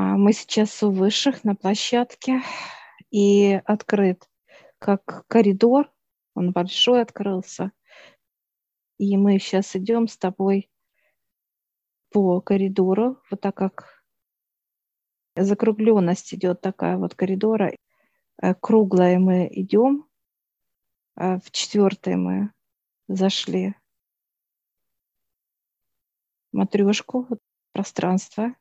А, 0.00 0.16
мы 0.16 0.32
сейчас 0.32 0.80
у 0.84 0.92
высших 0.92 1.42
на 1.42 1.56
площадке 1.56 2.40
и 3.10 3.60
открыт 3.64 4.30
как 4.78 5.26
коридор, 5.26 5.92
он 6.34 6.52
большой 6.52 7.02
открылся. 7.02 7.72
И 8.98 9.16
мы 9.16 9.40
сейчас 9.40 9.74
идем 9.74 10.06
с 10.06 10.16
тобой 10.16 10.70
по 12.10 12.40
коридору, 12.40 13.20
вот 13.28 13.40
так 13.40 13.56
как 13.56 14.04
закругленность 15.34 16.32
идет 16.32 16.60
такая 16.60 16.96
вот 16.96 17.16
коридора, 17.16 17.74
э, 18.40 18.54
круглая 18.54 19.18
мы 19.18 19.48
идем, 19.50 20.06
а 21.16 21.40
в 21.40 21.50
четвертый 21.50 22.14
мы 22.14 22.52
зашли 23.08 23.74
матрешку, 26.52 27.26
пространство, 27.72 28.54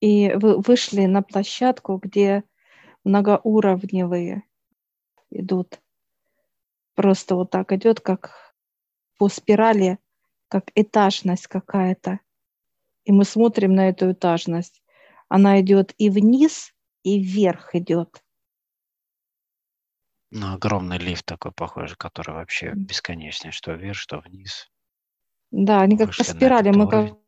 и 0.00 0.32
вы 0.34 0.58
вышли 0.60 1.06
на 1.06 1.22
площадку, 1.22 1.98
где 1.98 2.44
многоуровневые 3.04 4.42
идут. 5.30 5.80
Просто 6.94 7.34
вот 7.34 7.50
так 7.50 7.72
идет, 7.72 8.00
как 8.00 8.54
по 9.18 9.28
спирали, 9.28 9.98
как 10.48 10.70
этажность 10.74 11.46
какая-то. 11.46 12.20
И 13.04 13.12
мы 13.12 13.24
смотрим 13.24 13.74
на 13.74 13.88
эту 13.88 14.12
этажность. 14.12 14.82
Она 15.28 15.60
идет 15.60 15.94
и 15.98 16.10
вниз, 16.10 16.74
и 17.02 17.20
вверх 17.22 17.74
идет. 17.74 18.22
Ну, 20.30 20.54
огромный 20.54 20.98
лифт 20.98 21.26
такой 21.26 21.52
похожий, 21.52 21.96
который 21.96 22.34
вообще 22.34 22.72
бесконечный, 22.74 23.50
что 23.50 23.72
вверх, 23.72 23.96
что 23.96 24.20
вниз. 24.20 24.70
Да, 25.50 25.80
они 25.80 25.96
как 25.96 26.16
по 26.16 26.22
спирали. 26.22 26.70
Мы 26.70 26.88
как 26.88 27.18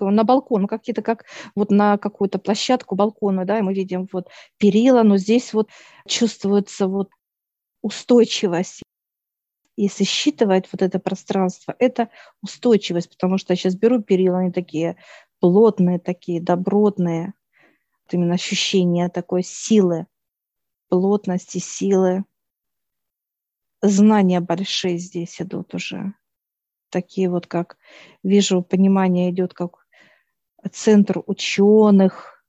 на 0.00 0.24
балкон, 0.24 0.62
ну, 0.62 0.68
какие-то 0.68 1.02
как 1.02 1.24
вот 1.54 1.70
на 1.70 1.98
какую-то 1.98 2.38
площадку 2.38 2.94
балкона, 2.94 3.44
да, 3.44 3.58
и 3.58 3.62
мы 3.62 3.74
видим 3.74 4.08
вот 4.12 4.28
перила, 4.58 5.02
но 5.02 5.16
здесь 5.16 5.52
вот 5.52 5.68
чувствуется 6.06 6.88
вот 6.88 7.10
устойчивость. 7.82 8.82
Если 9.76 10.04
считывать 10.04 10.68
вот 10.72 10.82
это 10.82 10.98
пространство, 10.98 11.74
это 11.78 12.08
устойчивость, 12.42 13.10
потому 13.10 13.38
что 13.38 13.52
я 13.52 13.56
сейчас 13.56 13.74
беру 13.74 14.02
перила, 14.02 14.38
они 14.38 14.50
такие 14.50 14.96
плотные, 15.38 15.98
такие 15.98 16.40
добротные, 16.40 17.34
вот 18.04 18.14
именно 18.14 18.34
ощущение 18.34 19.08
такой 19.08 19.42
силы, 19.42 20.06
плотности, 20.88 21.58
силы. 21.58 22.24
Знания 23.82 24.40
большие 24.40 24.98
здесь 24.98 25.40
идут 25.40 25.74
уже. 25.74 26.14
Такие 26.88 27.28
вот, 27.28 27.46
как 27.46 27.76
вижу, 28.22 28.62
понимание 28.62 29.30
идет, 29.30 29.54
как 29.54 29.85
центр 30.72 31.22
ученых, 31.26 32.44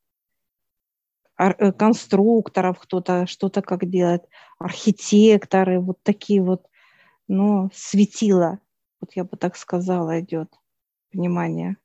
э, 1.37 1.71
конструкторов, 1.71 2.79
кто-то 2.79 3.27
что-то 3.27 3.61
как 3.61 3.89
делает, 3.89 4.27
архитекторы, 4.59 5.79
вот 5.79 6.01
такие 6.03 6.41
вот, 6.41 6.67
ну, 7.27 7.69
светила, 7.73 8.59
вот 9.01 9.13
я 9.15 9.23
бы 9.23 9.37
так 9.37 9.55
сказала, 9.55 10.19
идет 10.19 10.53
понимание. 11.11 11.77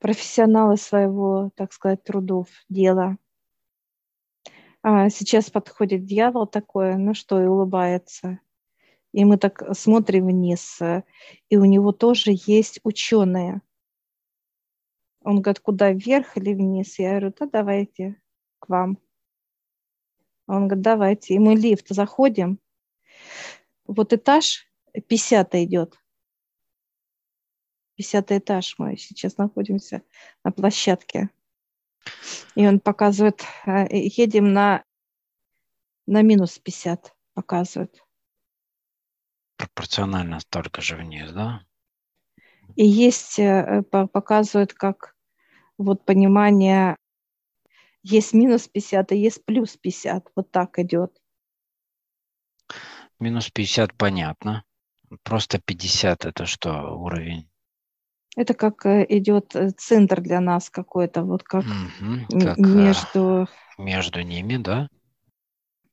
Профессионалы 0.00 0.76
своего, 0.76 1.50
так 1.56 1.72
сказать, 1.72 2.02
трудов, 2.04 2.48
дела. 2.68 3.16
А 4.82 5.08
сейчас 5.08 5.50
подходит 5.50 6.04
дьявол 6.04 6.46
такой, 6.46 6.96
ну 6.96 7.14
что, 7.14 7.42
и 7.42 7.46
улыбается. 7.46 8.40
И 9.12 9.24
мы 9.24 9.38
так 9.38 9.62
смотрим 9.74 10.26
вниз, 10.26 10.80
э, 10.82 11.04
и 11.48 11.56
у 11.56 11.64
него 11.64 11.92
тоже 11.92 12.32
есть 12.34 12.80
ученые– 12.82 13.62
он 15.24 15.40
говорит, 15.40 15.60
куда, 15.60 15.90
вверх 15.90 16.36
или 16.36 16.52
вниз? 16.52 16.98
Я 16.98 17.12
говорю, 17.12 17.34
да 17.38 17.46
давайте 17.46 18.20
к 18.58 18.68
вам. 18.68 18.98
Он 20.46 20.68
говорит, 20.68 20.82
давайте. 20.82 21.34
И 21.34 21.38
мы 21.38 21.54
лифт 21.54 21.88
заходим. 21.88 22.60
Вот 23.86 24.12
этаж 24.12 24.66
50 24.92 25.54
идет. 25.56 25.98
50 27.96 28.32
этаж 28.32 28.74
мы 28.78 28.96
сейчас 28.96 29.38
находимся 29.38 30.02
на 30.44 30.52
площадке. 30.52 31.30
И 32.54 32.66
он 32.66 32.78
показывает, 32.78 33.42
э, 33.64 33.86
едем 33.90 34.52
на, 34.52 34.84
на 36.06 36.20
минус 36.20 36.58
50, 36.58 37.14
показывает. 37.32 38.04
Пропорционально 39.56 40.40
столько 40.40 40.82
же 40.82 40.96
вниз, 40.96 41.32
да? 41.32 41.64
И 42.76 42.86
есть, 42.86 43.38
э, 43.38 43.82
показывает, 43.90 44.74
как 44.74 45.13
вот 45.78 46.04
понимание, 46.04 46.96
есть 48.02 48.32
минус 48.32 48.68
50, 48.68 49.12
а 49.12 49.14
есть 49.14 49.44
плюс 49.44 49.76
50, 49.76 50.30
вот 50.36 50.50
так 50.50 50.78
идет. 50.78 51.16
Минус 53.18 53.50
50 53.50 53.94
понятно. 53.94 54.64
Просто 55.22 55.60
50 55.60 56.24
это 56.24 56.46
что, 56.46 56.96
уровень? 56.96 57.48
Это 58.36 58.54
как 58.54 58.84
э, 58.84 59.06
идет 59.08 59.54
э, 59.54 59.70
центр 59.70 60.20
для 60.20 60.40
нас 60.40 60.68
какой-то, 60.68 61.22
вот 61.22 61.44
как, 61.44 61.64
угу, 61.64 62.40
как 62.40 62.58
между... 62.58 63.48
Между 63.78 64.22
ними, 64.22 64.56
да? 64.56 64.88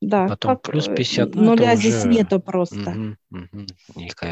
Да. 0.01 0.27
Потом 0.27 0.55
как, 0.55 0.63
плюс 0.63 0.87
50. 0.87 1.35
Ну, 1.35 1.43
нуля 1.43 1.75
здесь 1.75 1.99
уже... 1.99 2.09
нету 2.09 2.39
просто. 2.39 2.89
Угу, 2.89 3.17
угу. 3.29 3.65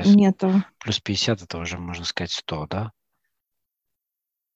Нету. 0.05 0.63
Плюс 0.79 0.99
50 0.99 1.43
это 1.43 1.59
уже, 1.59 1.77
можно 1.77 2.03
сказать, 2.03 2.31
100, 2.31 2.67
да? 2.67 2.91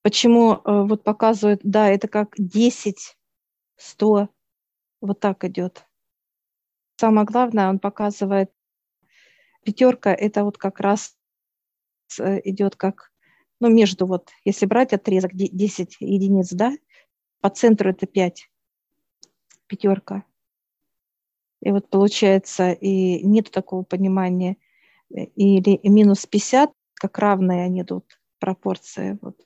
Почему 0.03 0.55
э, 0.55 0.59
вот 0.65 1.05
показывают, 1.05 1.61
да, 1.63 1.87
это 1.89 2.09
как 2.09 2.33
10, 2.37 3.17
100, 3.77 4.29
вот 4.99 5.19
так 5.21 5.45
идет. 5.45 5.85
Самое 6.97 7.25
главное, 7.25 7.69
он 7.69 7.79
показывает, 7.79 8.51
пятерка 9.63 10.13
это 10.13 10.43
вот 10.43 10.57
как 10.57 10.81
раз 10.81 11.15
э, 12.19 12.41
идет 12.43 12.75
как, 12.75 13.13
ну, 13.61 13.69
между 13.69 14.05
вот, 14.05 14.29
если 14.43 14.65
брать 14.65 14.91
отрезок 14.91 15.33
10 15.33 15.95
единиц, 16.01 16.51
да, 16.51 16.73
по 17.39 17.49
центру 17.49 17.89
это 17.91 18.05
5, 18.05 18.49
пятерка. 19.67 20.25
И 21.61 21.71
вот 21.71 21.89
получается, 21.89 22.71
и 22.71 23.25
нет 23.25 23.51
такого 23.51 23.83
понимания, 23.83 24.57
э, 25.15 25.23
или 25.37 25.79
минус 25.87 26.25
50, 26.25 26.73
как 26.93 27.19
равные 27.19 27.63
они 27.63 27.83
идут, 27.83 28.19
пропорции, 28.39 29.17
вот 29.21 29.39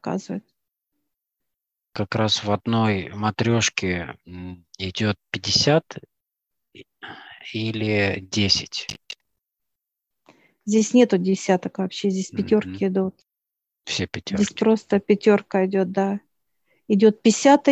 показывает. 0.00 0.44
Как 1.92 2.14
раз 2.14 2.42
в 2.44 2.50
одной 2.50 3.10
матрешке 3.10 4.16
идет 4.78 5.16
50 5.30 5.98
или 7.52 8.20
10? 8.20 9.00
Здесь 10.64 10.94
нету 10.94 11.18
десяток 11.18 11.78
вообще, 11.78 12.10
здесь 12.10 12.30
пятерки 12.30 12.84
mm-hmm. 12.84 12.88
идут. 12.88 13.26
Все 13.84 14.06
пятерки. 14.06 14.42
Здесь 14.42 14.56
просто 14.56 15.00
пятерка 15.00 15.66
идет, 15.66 15.90
да. 15.90 16.20
Идет 16.86 17.22
50 17.22 17.68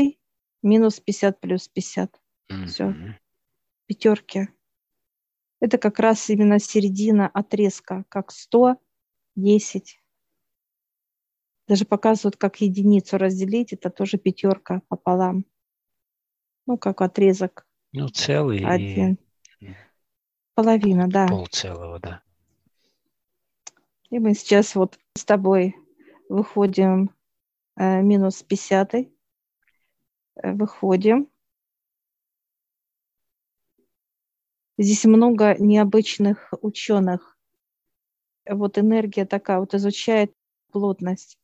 минус 0.62 1.00
50 1.00 1.40
плюс 1.40 1.68
50. 1.68 2.20
Mm-hmm. 2.50 2.66
Все. 2.66 2.94
Пятерки. 3.86 4.48
Это 5.60 5.78
как 5.78 5.98
раз 5.98 6.28
именно 6.30 6.58
середина 6.58 7.28
отрезка, 7.28 8.04
как 8.08 8.32
100, 8.32 8.76
10, 9.36 10.00
даже 11.68 11.84
показывают, 11.84 12.36
как 12.36 12.62
единицу 12.62 13.18
разделить, 13.18 13.74
это 13.74 13.90
тоже 13.90 14.16
пятерка 14.16 14.80
пополам. 14.88 15.44
Ну, 16.66 16.78
как 16.78 17.02
отрезок. 17.02 17.66
Ну, 17.92 18.08
целый. 18.08 18.64
Один. 18.64 19.18
И... 19.60 19.74
Половина, 20.54 21.08
да. 21.08 21.28
Пол 21.28 21.46
целого, 21.46 21.98
да. 22.00 22.22
И 24.10 24.18
мы 24.18 24.34
сейчас 24.34 24.74
вот 24.74 24.98
с 25.14 25.24
тобой 25.26 25.76
выходим 26.30 27.10
э, 27.76 28.00
минус 28.00 28.42
50. 28.42 28.94
Э, 28.94 29.06
выходим. 30.42 31.28
Здесь 34.78 35.04
много 35.04 35.54
необычных 35.58 36.54
ученых. 36.62 37.36
Вот 38.48 38.78
энергия 38.78 39.26
такая 39.26 39.58
вот 39.60 39.74
изучает 39.74 40.32
плотность 40.70 41.38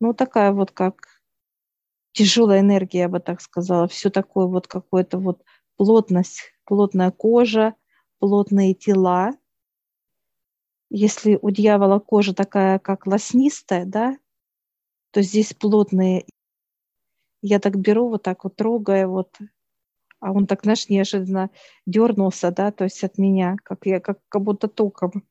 ну, 0.00 0.14
такая 0.14 0.52
вот 0.52 0.70
как 0.70 1.18
тяжелая 2.12 2.60
энергия, 2.60 3.00
я 3.00 3.08
бы 3.08 3.20
так 3.20 3.40
сказала. 3.40 3.86
Все 3.88 4.10
такое 4.10 4.46
вот 4.46 4.66
какое-то 4.66 5.18
вот 5.18 5.42
плотность, 5.76 6.52
плотная 6.64 7.10
кожа, 7.10 7.74
плотные 8.18 8.74
тела. 8.74 9.32
Если 10.90 11.38
у 11.40 11.50
дьявола 11.50 11.98
кожа 11.98 12.34
такая, 12.34 12.78
как 12.78 13.06
лоснистая, 13.06 13.84
да, 13.84 14.16
то 15.12 15.22
здесь 15.22 15.54
плотные. 15.54 16.24
Я 17.42 17.60
так 17.60 17.76
беру, 17.78 18.08
вот 18.08 18.22
так 18.22 18.44
вот 18.44 18.56
трогая, 18.56 19.06
вот, 19.06 19.36
а 20.20 20.32
он 20.32 20.46
так, 20.46 20.62
знаешь, 20.64 20.88
неожиданно 20.88 21.50
дернулся, 21.86 22.50
да, 22.50 22.72
то 22.72 22.84
есть 22.84 23.04
от 23.04 23.18
меня, 23.18 23.56
как 23.62 23.86
я, 23.86 24.00
как, 24.00 24.18
как 24.28 24.42
будто 24.42 24.68
током. 24.68 25.24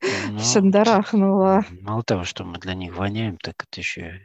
Ну, 0.00 0.38
Шандарахнула. 0.38 1.64
Мало 1.80 2.02
того, 2.02 2.24
что 2.24 2.44
мы 2.44 2.58
для 2.58 2.74
них 2.74 2.96
воняем, 2.96 3.36
так 3.38 3.64
это 3.64 3.80
еще 3.80 4.20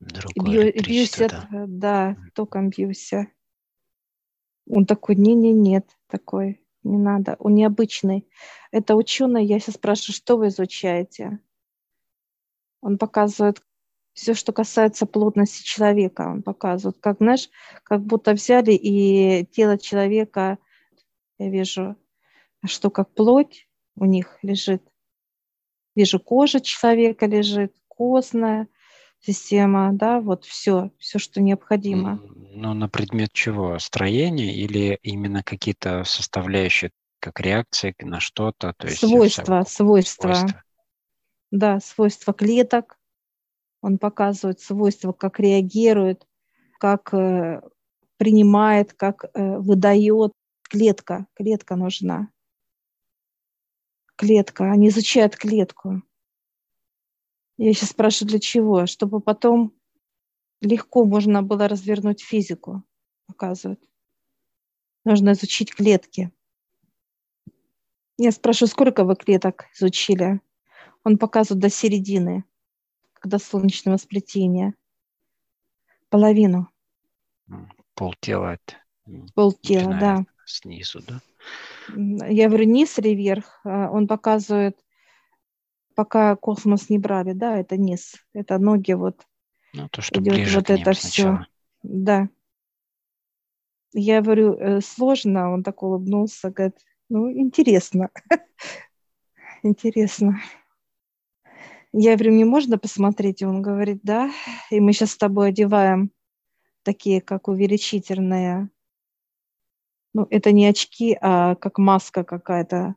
Другое 0.00 0.44
Бью, 0.44 0.62
электричество, 0.62 1.26
от- 1.26 1.50
да. 1.50 1.64
да, 1.66 2.16
током 2.34 2.70
бьюсь. 2.70 3.12
Он 4.68 4.86
такой, 4.86 5.16
не-не, 5.16 5.52
нет, 5.52 5.88
такой, 6.08 6.62
не 6.82 6.96
надо. 6.96 7.36
Он 7.38 7.54
необычный. 7.54 8.28
Это 8.70 8.96
ученый, 8.96 9.44
я 9.44 9.58
сейчас 9.60 9.76
спрашиваю, 9.76 10.14
что 10.14 10.36
вы 10.36 10.48
изучаете? 10.48 11.38
Он 12.80 12.98
показывает 12.98 13.62
все, 14.14 14.34
что 14.34 14.52
касается 14.52 15.06
плотности 15.06 15.64
человека. 15.64 16.22
Он 16.22 16.42
показывает, 16.42 16.98
как, 17.00 17.18
знаешь, 17.18 17.50
как 17.82 18.02
будто 18.02 18.32
взяли 18.32 18.72
и 18.72 19.46
тело 19.46 19.78
человека, 19.78 20.58
я 21.38 21.50
вижу, 21.50 21.96
что 22.64 22.90
как 22.90 23.12
плоть 23.12 23.68
у 23.96 24.04
них 24.04 24.38
лежит. 24.42 24.82
Вижу, 25.94 26.18
кожа 26.18 26.60
человека 26.60 27.26
лежит, 27.26 27.74
костная 27.88 28.68
система, 29.20 29.90
да, 29.92 30.20
вот 30.20 30.44
все, 30.44 30.90
все, 30.98 31.18
что 31.18 31.40
необходимо. 31.40 32.20
Ну, 32.52 32.74
на 32.74 32.88
предмет 32.88 33.32
чего? 33.32 33.78
Строения 33.78 34.54
или 34.54 34.98
именно 35.02 35.42
какие-то 35.42 36.04
составляющие, 36.04 36.90
как 37.20 37.40
реакции 37.40 37.94
на 38.00 38.20
что-то? 38.20 38.74
То 38.76 38.86
есть 38.86 38.98
Свойства, 38.98 39.60
вся- 39.60 39.64
свойства. 39.64 40.34
свойства. 40.34 40.62
Да, 41.50 41.80
свойства 41.80 42.34
клеток. 42.34 42.98
Он 43.80 43.98
показывает 43.98 44.60
свойства, 44.60 45.12
как 45.12 45.38
реагирует, 45.38 46.26
как 46.80 47.12
э, 47.14 47.60
принимает, 48.16 48.92
как 48.94 49.26
э, 49.34 49.58
выдает. 49.58 50.32
Клетка, 50.62 51.26
клетка 51.34 51.76
нужна. 51.76 52.28
Клетка. 54.16 54.70
Они 54.70 54.88
изучают 54.88 55.36
клетку. 55.36 56.02
Я 57.56 57.72
сейчас 57.72 57.90
спрашиваю, 57.90 58.30
для 58.30 58.40
чего? 58.40 58.86
Чтобы 58.86 59.20
потом 59.20 59.72
легко 60.60 61.04
можно 61.04 61.42
было 61.42 61.68
развернуть 61.68 62.22
физику, 62.22 62.82
показывают. 63.26 63.80
Нужно 65.04 65.32
изучить 65.32 65.74
клетки. 65.74 66.32
Я 68.16 68.32
спрашиваю, 68.32 68.70
сколько 68.70 69.04
вы 69.04 69.16
клеток 69.16 69.66
изучили? 69.74 70.40
Он 71.04 71.18
показывает 71.18 71.60
до 71.60 71.68
середины, 71.68 72.44
когда 73.12 73.38
солнечного 73.38 73.96
сплетения. 73.96 74.74
Половину, 76.08 76.68
Полтела 77.94 78.58
полтела, 79.34 79.98
да. 79.98 80.26
снизу, 80.46 81.02
да? 81.02 81.20
Я 81.88 82.48
говорю, 82.48 82.64
низ 82.64 82.98
или 82.98 83.10
вверх? 83.10 83.60
А, 83.64 83.90
Он 83.90 84.06
показывает, 84.06 84.78
пока 85.94 86.36
космос 86.36 86.90
не 86.90 86.98
брали, 86.98 87.32
да, 87.32 87.58
это 87.58 87.76
низ, 87.76 88.14
это 88.32 88.58
ноги, 88.58 88.92
вот 88.92 89.26
Ну, 89.72 89.88
то, 89.88 90.00
что 90.00 90.20
идет 90.20 90.34
ближе 90.34 90.58
вот 90.58 90.66
к 90.66 90.70
ним 90.70 90.80
это 90.80 90.92
все, 90.92 91.10
сначала. 91.10 91.46
да. 91.82 92.28
Я 93.92 94.22
говорю, 94.22 94.54
«Э, 94.54 94.80
сложно, 94.80 95.52
он 95.52 95.62
так 95.62 95.82
улыбнулся, 95.82 96.50
говорит, 96.50 96.78
ну, 97.08 97.30
интересно, 97.30 98.10
интересно. 99.62 100.40
Я 101.92 102.16
говорю, 102.16 102.32
мне 102.32 102.44
можно 102.44 102.76
посмотреть? 102.76 103.42
И 103.42 103.46
он 103.46 103.62
говорит, 103.62 104.00
да. 104.02 104.32
И 104.70 104.80
мы 104.80 104.92
сейчас 104.92 105.12
с 105.12 105.16
тобой 105.16 105.50
одеваем 105.50 106.10
такие, 106.82 107.20
как 107.20 107.46
увеличительные. 107.46 108.68
Ну, 110.14 110.26
это 110.30 110.52
не 110.52 110.66
очки, 110.66 111.18
а 111.20 111.56
как 111.56 111.78
маска 111.78 112.22
какая-то 112.22 112.94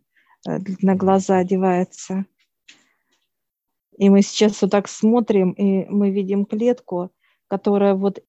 э, 0.47 0.59
на 0.81 0.95
глаза 0.95 1.37
одевается. 1.39 2.25
И 3.97 4.09
мы 4.09 4.21
сейчас 4.21 4.61
вот 4.61 4.71
так 4.71 4.87
смотрим, 4.87 5.51
и 5.51 5.85
мы 5.89 6.11
видим 6.11 6.45
клетку, 6.45 7.11
которая 7.47 7.95
вот 7.95 8.23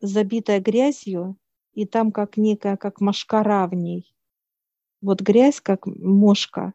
забитая 0.00 0.60
грязью, 0.60 1.36
и 1.72 1.86
там 1.86 2.10
как 2.10 2.36
некая, 2.36 2.76
как 2.76 3.00
мошкара 3.00 3.68
в 3.68 3.74
ней. 3.74 4.12
Вот 5.00 5.20
грязь, 5.20 5.60
как 5.60 5.86
мошка. 5.86 6.74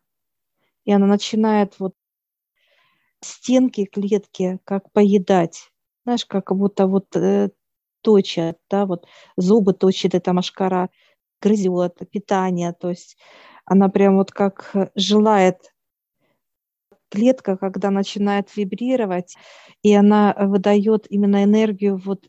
И 0.86 0.94
она 0.94 1.08
начинает 1.08 1.78
вот 1.80 1.94
стенки 3.20 3.84
клетки 3.84 4.60
как 4.64 4.90
поедать. 4.94 5.72
Знаешь, 6.06 6.26
как 6.26 6.56
будто 6.56 6.88
вот 6.88 7.14
э, 7.18 7.50
точат, 8.04 8.58
да, 8.72 8.86
вот 8.88 9.08
зубы 9.38 9.74
точит 9.74 10.16
эта 10.16 10.34
машкара, 10.34 10.90
грызет 11.42 12.00
питание, 12.12 12.74
то 12.74 12.90
есть 12.92 13.18
она 13.66 13.90
прям 13.90 14.18
вот 14.18 14.32
как 14.32 14.72
э, 14.76 14.90
желает 14.96 15.74
клетка, 17.10 17.58
когда 17.58 17.92
начинает 17.92 18.56
вибрировать, 18.56 19.36
и 19.84 19.94
она 19.94 20.36
выдает 20.40 21.06
именно 21.12 21.44
энергию 21.44 21.98
вот 21.98 22.28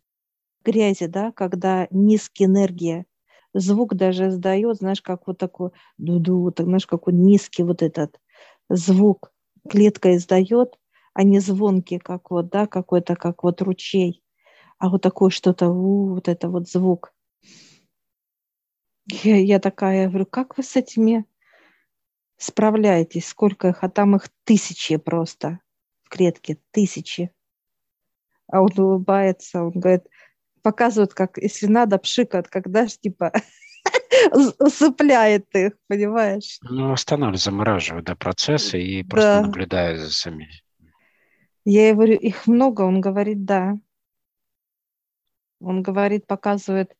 грязи, 0.64 1.06
да, 1.08 1.32
когда 1.32 1.88
низкая 1.92 2.48
энергия. 2.48 3.06
Звук 3.54 3.96
даже 3.96 4.28
издает, 4.30 4.78
знаешь, 4.78 5.02
как 5.02 5.28
вот 5.28 5.38
такой 5.38 5.72
ду-ду, 5.98 6.52
так, 6.52 6.66
знаешь, 6.66 6.88
какой 6.88 7.14
низкий 7.14 7.64
вот 7.64 7.82
этот 7.82 8.20
звук 8.70 9.32
клетка 9.70 10.16
издает, 10.16 10.78
а 11.14 11.24
не 11.24 11.40
звонкий, 11.40 12.00
как 12.00 12.32
вот, 12.32 12.50
да, 12.50 12.66
какой-то, 12.68 13.16
как 13.16 13.44
вот 13.44 13.62
ручей, 13.62 14.23
а 14.84 14.90
вот 14.90 15.00
такой 15.00 15.30
что-то, 15.30 15.70
вот 15.70 16.28
это 16.28 16.50
вот 16.50 16.68
звук. 16.68 17.14
Я, 19.06 19.38
я 19.38 19.58
такая, 19.58 20.02
я 20.02 20.08
говорю, 20.10 20.26
как 20.26 20.58
вы 20.58 20.62
с 20.62 20.76
этими 20.76 21.24
справляетесь? 22.36 23.26
Сколько 23.26 23.68
их? 23.68 23.82
А 23.82 23.88
там 23.88 24.14
их 24.14 24.28
тысячи 24.44 24.98
просто 24.98 25.60
в 26.02 26.10
клетке, 26.10 26.58
тысячи. 26.70 27.32
А 28.48 28.60
он 28.60 28.68
улыбается, 28.76 29.62
он 29.62 29.70
говорит, 29.70 30.06
показывает, 30.60 31.14
как, 31.14 31.38
если 31.38 31.66
надо, 31.66 31.96
пшикает, 31.96 32.48
когда 32.48 32.86
ж, 32.86 32.98
типа, 32.98 33.32
усыпляет 34.58 35.46
их, 35.54 35.78
понимаешь? 35.86 36.58
Ну, 36.60 36.92
останавливает, 36.92 37.40
замораживает 37.40 38.04
да, 38.04 38.16
процессы 38.16 38.82
и 38.82 39.02
Да. 39.02 39.08
просто 39.08 39.40
наблюдает 39.40 40.00
за 40.00 40.10
самими. 40.10 40.62
Я 41.64 41.94
говорю, 41.94 42.18
их 42.18 42.46
много? 42.46 42.82
Он 42.82 43.00
говорит, 43.00 43.46
да. 43.46 43.78
Он 45.60 45.82
говорит, 45.82 46.26
показывает, 46.26 46.96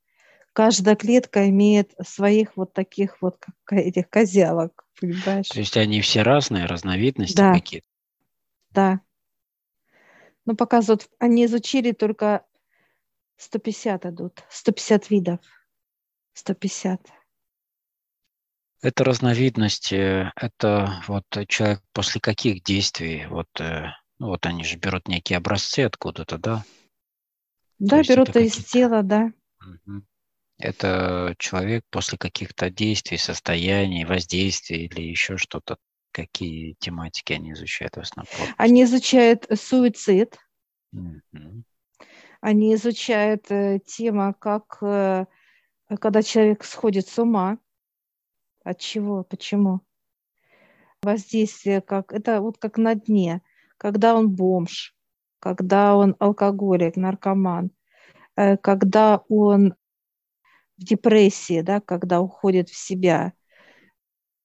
каждая 0.53 0.97
клетка 0.97 1.49
имеет 1.49 1.95
своих 2.07 2.57
вот 2.57 2.73
таких 2.73 3.21
вот 3.21 3.37
как 3.39 3.79
этих 3.79 4.09
козявок, 4.09 4.85
понимаешь? 5.01 5.49
То 5.49 5.59
есть 5.59 5.77
они 5.77 6.01
все 6.01 6.23
разные, 6.23 6.67
разновидности 6.67 7.37
Да. 7.37 7.53
какие-то. 7.53 7.87
Да. 8.71 9.01
Ну, 10.47 10.55
показывают, 10.57 11.09
они 11.19 11.47
изучили 11.47 11.93
только 11.93 12.45
150 13.37 14.07
идут, 14.07 14.45
150 14.51 15.11
видов. 15.11 15.41
150. 16.35 17.01
Это 18.83 19.05
разновидности, 19.05 20.31
это 20.37 21.03
вот 21.09 21.25
человек 21.49 21.81
после 21.93 22.21
каких 22.21 22.63
действий, 22.63 23.27
вот, 23.31 23.49
э, 23.59 23.87
ну, 24.19 24.27
вот 24.29 24.45
они 24.45 24.63
же 24.65 24.77
берут 24.77 25.09
некие 25.09 25.39
образцы 25.39 25.81
откуда-то, 25.81 26.37
да? 26.37 26.65
Да, 27.79 28.01
это 28.01 28.09
берут 28.13 28.29
из 28.37 28.55
какие-то- 28.55 28.71
тела, 28.71 29.03
да. 29.03 29.33
Это 30.59 31.35
человек 31.39 31.83
после 31.91 32.17
каких-то 32.17 32.71
действий, 32.71 33.19
состояний, 33.19 34.05
воздействий 34.05 34.87
или 34.87 35.03
еще 35.03 35.37
что-то. 35.37 35.77
Какие 36.13 36.77
тематики 36.79 37.33
они 37.33 37.53
изучают 37.53 37.97
в 37.97 38.01
основном? 38.01 38.55
Они 38.57 38.85
изучают 38.85 39.47
суицид, 39.53 40.39
Мгм. 40.93 41.65
они 42.41 42.75
изучают 42.75 43.51
э, 43.51 43.81
тему, 43.85 44.33
как 44.39 44.79
э, 44.81 45.27
когда 46.01 46.23
человек 46.23 46.63
сходит 46.63 47.09
с 47.09 47.19
ума. 47.19 47.59
От 48.63 48.79
чего? 48.79 49.25
Почему? 49.25 49.81
Воздействие 51.03 51.81
как 51.81 52.13
это 52.13 52.41
вот 52.41 52.59
как 52.59 52.79
на 52.79 52.95
дне, 52.95 53.43
когда 53.77 54.15
он 54.15 54.31
бомж, 54.31 54.95
когда 55.45 55.95
он 55.95 56.17
алкоголик, 56.21 56.97
наркоман, 56.97 57.71
э, 58.35 58.57
когда 58.57 59.23
он 59.29 59.75
в 60.79 60.85
депрессии, 60.85 61.61
да, 61.61 61.83
когда 61.83 62.23
уходит 62.23 62.71
в 62.71 62.77
себя, 62.77 63.35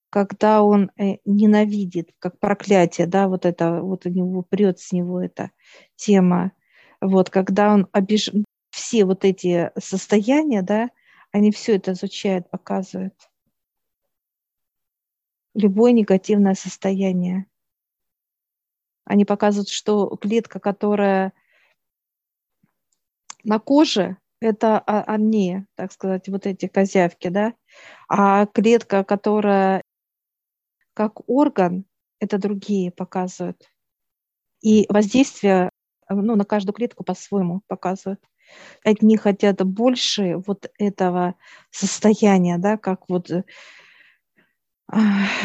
когда 0.09 0.61
он 0.61 0.91
э, 0.97 1.19
ненавидит, 1.23 2.09
как 2.19 2.37
проклятие, 2.37 3.07
да, 3.07 3.29
вот 3.29 3.45
это 3.45 3.81
вот 3.81 4.05
у 4.07 4.09
него 4.09 4.41
прет 4.41 4.79
с 4.79 4.91
него 4.91 5.21
эта 5.21 5.51
тема, 5.95 6.51
вот, 6.99 7.29
когда 7.29 7.73
он 7.73 7.87
обиж... 7.93 8.29
все 8.69 9.05
вот 9.05 9.23
эти 9.23 9.71
состояния, 9.79 10.63
да, 10.63 10.89
они 11.31 11.53
все 11.53 11.77
это 11.77 11.93
изучают, 11.93 12.49
показывают. 12.49 13.15
Любое 15.53 15.93
негативное 15.93 16.55
состояние. 16.55 17.45
Они 19.09 19.25
показывают, 19.25 19.69
что 19.69 20.15
клетка, 20.17 20.59
которая 20.59 21.33
на 23.43 23.57
коже, 23.57 24.17
это 24.39 24.77
они, 24.79 25.65
так 25.73 25.91
сказать, 25.91 26.29
вот 26.29 26.45
эти 26.45 26.67
козявки, 26.67 27.29
да, 27.29 27.55
а 28.07 28.45
клетка, 28.45 29.03
которая 29.03 29.81
как 30.93 31.27
орган, 31.27 31.85
это 32.19 32.37
другие 32.37 32.91
показывают. 32.91 33.71
И 34.61 34.85
воздействие 34.89 35.71
ну, 36.07 36.35
на 36.35 36.45
каждую 36.45 36.75
клетку 36.75 37.03
по-своему 37.03 37.63
показывают. 37.65 38.21
Одни 38.83 39.17
хотят 39.17 39.65
больше 39.65 40.37
вот 40.45 40.69
этого 40.77 41.33
состояния, 41.71 42.59
да, 42.59 42.77
как 42.77 43.09
вот 43.09 43.31
э, 43.31 43.43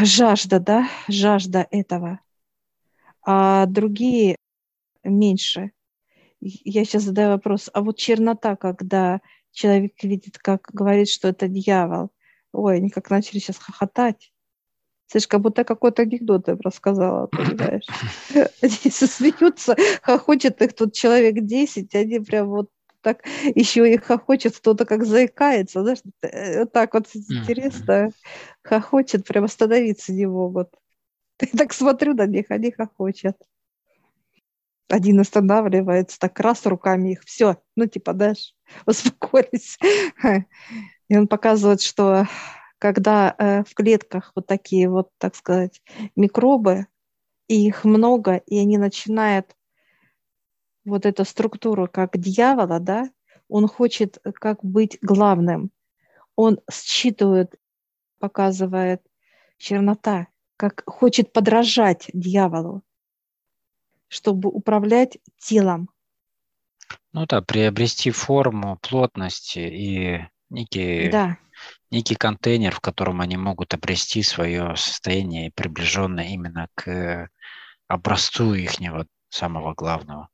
жажда, 0.00 0.60
да, 0.60 0.88
жажда 1.08 1.66
этого, 1.70 2.20
а 3.24 3.66
другие 3.66 4.36
меньше. 5.02 5.72
Я 6.40 6.84
сейчас 6.84 7.04
задаю 7.04 7.30
вопрос, 7.30 7.70
а 7.72 7.80
вот 7.80 7.96
чернота, 7.96 8.56
когда 8.56 9.20
человек 9.50 10.02
видит, 10.02 10.38
как 10.38 10.68
говорит, 10.72 11.08
что 11.08 11.28
это 11.28 11.48
дьявол, 11.48 12.10
ой, 12.52 12.76
они 12.76 12.90
как 12.90 13.10
начали 13.10 13.38
сейчас 13.38 13.58
хохотать. 13.58 14.32
Слышь, 15.06 15.28
как 15.28 15.40
будто 15.40 15.64
какой-то 15.64 16.02
анекдот 16.02 16.48
я 16.48 16.56
рассказала, 16.62 17.26
понимаешь? 17.26 17.86
Они 18.62 18.90
смеются, 18.90 19.76
хохочет 20.02 20.62
их 20.62 20.74
тут 20.74 20.94
человек 20.94 21.44
10, 21.44 21.94
они 21.94 22.20
прям 22.20 22.48
вот 22.48 22.70
так 23.02 23.22
еще 23.54 23.92
и 23.92 23.98
хохочет, 23.98 24.56
кто-то 24.56 24.86
как 24.86 25.04
заикается, 25.04 25.82
знаешь, 25.82 25.98
э, 26.22 26.60
вот 26.60 26.72
так 26.72 26.94
вот 26.94 27.06
интересно, 27.14 28.10
хохочет, 28.62 29.26
прям 29.26 29.44
остановиться 29.44 30.12
не 30.12 30.26
могут. 30.26 30.70
Я 31.40 31.58
так 31.58 31.72
смотрю 31.72 32.14
на 32.14 32.26
них, 32.26 32.46
они 32.50 32.70
хохочет. 32.70 33.36
Один 34.88 35.20
останавливается, 35.20 36.18
так 36.18 36.38
раз 36.40 36.66
руками 36.66 37.12
их, 37.12 37.24
все, 37.24 37.56
ну 37.74 37.86
типа, 37.86 38.12
знаешь, 38.12 38.54
успокоились. 38.86 39.78
И 41.08 41.16
он 41.16 41.28
показывает, 41.28 41.80
что 41.80 42.26
когда 42.78 43.34
э, 43.38 43.64
в 43.64 43.74
клетках 43.74 44.32
вот 44.34 44.46
такие 44.46 44.88
вот, 44.88 45.10
так 45.18 45.34
сказать, 45.36 45.80
микробы, 46.16 46.86
и 47.46 47.66
их 47.66 47.84
много, 47.84 48.36
и 48.36 48.58
они 48.58 48.78
начинают 48.78 49.54
вот 50.84 51.06
эту 51.06 51.24
структуру 51.24 51.88
как 51.90 52.18
дьявола, 52.18 52.80
да, 52.80 53.10
он 53.48 53.68
хочет 53.68 54.18
э, 54.24 54.32
как 54.32 54.64
быть 54.64 54.98
главным. 55.02 55.70
Он 56.36 56.60
считывает, 56.70 57.54
показывает 58.18 59.02
чернота, 59.56 60.28
как 60.70 60.82
хочет 60.86 61.32
подражать 61.32 62.10
дьяволу, 62.12 62.82
чтобы 64.08 64.48
управлять 64.48 65.18
телом. 65.38 65.90
Ну 67.12 67.26
да, 67.26 67.42
приобрести 67.42 68.10
форму, 68.10 68.78
плотности 68.80 69.58
и 69.58 70.28
некий, 70.50 71.10
да. 71.10 71.38
некий 71.90 72.14
контейнер, 72.14 72.74
в 72.74 72.80
котором 72.80 73.20
они 73.20 73.36
могут 73.36 73.74
обрести 73.74 74.22
свое 74.22 74.74
состояние, 74.76 75.52
приближенное 75.54 76.28
именно 76.28 76.68
к 76.74 77.28
образцу 77.88 78.54
ихнего 78.54 79.06
самого 79.28 79.74
главного 79.74 80.28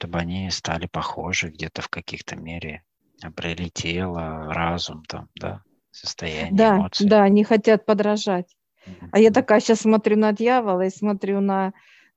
чтобы 0.00 0.18
они 0.18 0.50
стали 0.50 0.86
похожи 0.86 1.50
где-то 1.50 1.82
в 1.82 1.90
каких-то 1.90 2.34
мере, 2.34 2.84
обрели 3.22 3.68
тело, 3.68 4.46
разум, 4.50 5.04
там, 5.04 5.28
да, 5.34 5.62
состояние, 5.90 6.54
да, 6.54 6.76
эмоции. 6.76 7.06
Да, 7.06 7.22
они 7.22 7.44
хотят 7.44 7.84
подражать. 7.84 8.56
А 9.12 9.18
я 9.18 9.30
такая 9.30 9.60
сейчас 9.60 9.80
смотрю 9.80 10.16
на 10.16 10.32
дьявола 10.32 10.82
и 10.86 10.90
смотрю 10.90 11.40
на, 11.40 11.72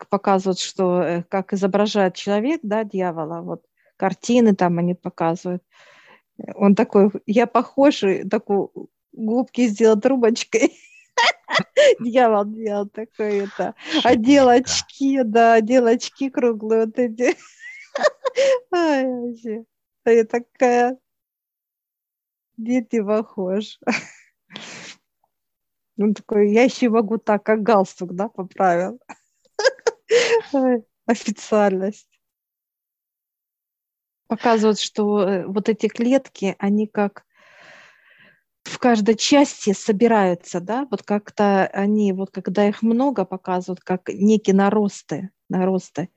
показывают, 0.09 0.59
что 0.59 1.01
э, 1.01 1.23
как 1.23 1.53
изображает 1.53 2.15
человек, 2.15 2.59
да, 2.63 2.83
дьявола, 2.83 3.41
вот 3.41 3.63
картины 3.97 4.55
там 4.55 4.79
они 4.79 4.95
показывают. 4.95 5.63
Он 6.55 6.75
такой, 6.75 7.11
я 7.25 7.47
похожий, 7.47 8.27
такой 8.27 8.69
губки 9.11 9.67
сделал 9.67 9.99
трубочкой. 9.99 10.73
Дьявол 11.99 12.45
делал 12.45 12.87
такой 12.89 13.45
это. 13.45 13.75
Одел 14.03 14.49
очки, 14.49 15.21
да, 15.23 15.53
одел 15.55 15.87
очки 15.87 16.29
круглые 16.29 16.85
вот 16.85 16.97
эти. 16.97 17.37
Ай, 18.73 19.05
вообще. 19.05 19.65
А 20.03 20.11
я 20.11 20.25
такая... 20.25 20.97
Где 22.57 22.81
ты 22.81 23.03
похож? 23.03 23.79
Ну, 25.97 26.13
такой, 26.13 26.51
я 26.51 26.63
еще 26.63 26.89
могу 26.89 27.17
так, 27.17 27.43
как 27.43 27.61
галстук, 27.61 28.13
да, 28.13 28.27
поправил. 28.29 28.99
Официальность. 31.05 32.09
Показывают, 34.27 34.79
что 34.79 35.21
э, 35.27 35.45
вот 35.45 35.69
эти 35.69 35.87
клетки, 35.87 36.55
они 36.57 36.87
как 36.87 37.25
в 38.63 38.79
каждой 38.79 39.15
части 39.15 39.73
собираются, 39.73 40.59
да, 40.59 40.87
вот 40.89 41.03
как-то 41.03 41.67
они, 41.67 42.13
вот 42.13 42.31
когда 42.31 42.67
их 42.67 42.81
много 42.81 43.25
показывают, 43.25 43.81
как 43.81 44.09
некие 44.09 44.55
наросты, 44.55 45.29
наросты, 45.49 46.09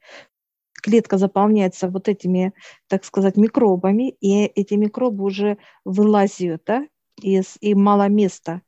клетка 0.72 1.18
заполняется 1.18 1.88
вот 1.88 2.08
этими, 2.08 2.54
так 2.86 3.04
сказать, 3.04 3.36
микробами, 3.36 4.10
и 4.20 4.44
эти 4.44 4.74
микробы 4.74 5.24
уже 5.24 5.58
вылазят, 5.84 6.62
да, 6.64 6.86
из, 7.20 7.56
и 7.60 7.74
мало 7.74 8.08
места. 8.08 8.62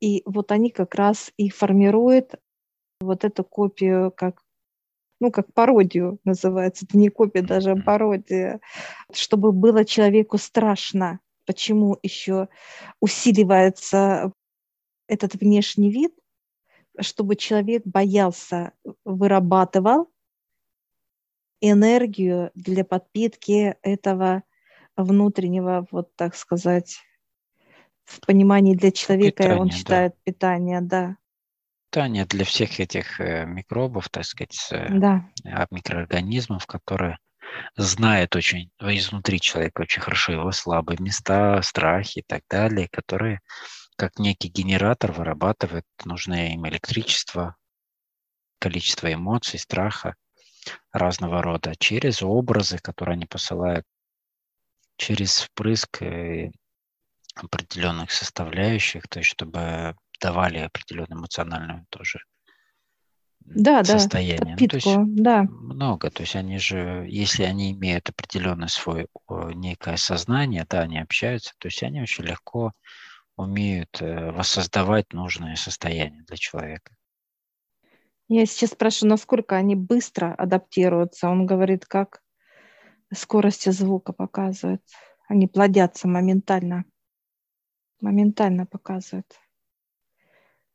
И 0.00 0.22
вот 0.26 0.52
они 0.52 0.70
как 0.70 0.94
раз 0.94 1.32
и 1.36 1.50
формируют 1.50 2.34
вот 3.00 3.24
эту 3.24 3.44
копию, 3.44 4.12
как 4.16 4.42
ну, 5.20 5.32
как 5.32 5.52
пародию 5.52 6.20
называется, 6.24 6.84
это 6.84 6.96
не 6.96 7.08
копия 7.08 7.42
даже, 7.42 7.72
а 7.72 7.76
пародия, 7.76 8.60
чтобы 9.12 9.50
было 9.50 9.84
человеку 9.84 10.38
страшно. 10.38 11.18
Почему 11.44 11.98
еще 12.02 12.48
усиливается 13.00 14.32
этот 15.08 15.34
внешний 15.34 15.90
вид, 15.90 16.14
чтобы 17.00 17.36
человек 17.36 17.82
боялся, 17.84 18.72
вырабатывал 19.04 20.08
энергию 21.60 22.50
для 22.54 22.84
подпитки 22.84 23.76
этого 23.82 24.44
внутреннего, 24.96 25.86
вот 25.90 26.14
так 26.16 26.36
сказать, 26.36 27.00
в 28.08 28.24
понимании 28.24 28.74
для 28.74 28.90
человека 28.90 29.42
питание, 29.42 29.60
он 29.60 29.70
считает 29.70 30.12
да. 30.12 30.18
питание, 30.24 30.80
да. 30.80 31.16
Питание 31.90 32.24
для 32.24 32.44
всех 32.44 32.80
этих 32.80 33.20
э, 33.20 33.44
микробов, 33.44 34.08
так 34.08 34.24
сказать, 34.24 34.68
э, 34.72 34.88
да. 34.90 35.28
А, 35.44 35.66
микроорганизмов, 35.70 36.66
которые 36.66 37.18
знают 37.76 38.34
очень 38.36 38.70
изнутри 38.80 39.40
человека 39.40 39.82
очень 39.82 40.02
хорошо 40.02 40.32
его 40.32 40.52
слабые 40.52 40.98
места, 41.00 41.60
страхи 41.62 42.20
и 42.20 42.24
так 42.26 42.42
далее, 42.48 42.88
которые 42.90 43.40
как 43.96 44.18
некий 44.18 44.48
генератор 44.48 45.12
вырабатывает 45.12 45.84
нужное 46.04 46.50
им 46.50 46.66
электричество, 46.68 47.56
количество 48.58 49.12
эмоций, 49.12 49.58
страха 49.58 50.14
разного 50.92 51.42
рода, 51.42 51.74
через 51.78 52.22
образы, 52.22 52.78
которые 52.78 53.14
они 53.14 53.26
посылают, 53.26 53.84
через 54.96 55.40
впрыск 55.40 56.02
э, 56.02 56.50
определенных 57.44 58.10
составляющих, 58.10 59.08
то 59.08 59.20
есть 59.20 59.30
чтобы 59.30 59.96
давали 60.20 60.58
определенную 60.58 61.20
эмоциональную 61.20 61.86
тоже 61.90 62.20
да, 63.54 63.84
состояние. 63.84 64.56
Да, 64.56 64.62
подпитку, 64.62 64.90
ну, 64.90 64.94
то 64.94 65.00
есть 65.00 65.22
да. 65.22 65.42
Много. 65.42 66.10
То 66.10 66.22
есть 66.22 66.36
они 66.36 66.58
же, 66.58 67.06
если 67.08 67.44
они 67.44 67.72
имеют 67.72 68.08
определенное 68.08 68.68
свое 68.68 69.08
некое 69.54 69.96
сознание, 69.96 70.66
да, 70.68 70.80
они 70.80 70.98
общаются, 70.98 71.54
то 71.58 71.68
есть 71.68 71.82
они 71.82 72.02
очень 72.02 72.24
легко 72.24 72.72
умеют 73.36 74.02
э, 74.02 74.32
воссоздавать 74.32 75.12
нужное 75.12 75.54
состояние 75.56 76.24
для 76.24 76.36
человека. 76.36 76.92
Я 78.28 78.44
сейчас 78.46 78.70
спрашиваю, 78.70 79.10
насколько 79.10 79.56
они 79.56 79.74
быстро 79.74 80.34
адаптируются. 80.34 81.28
Он 81.28 81.46
говорит, 81.46 81.86
как 81.86 82.20
скорости 83.14 83.70
звука 83.70 84.12
показывают. 84.12 84.82
Они 85.28 85.46
плодятся 85.46 86.08
моментально. 86.08 86.84
Моментально 88.00 88.66
показывают. 88.66 89.26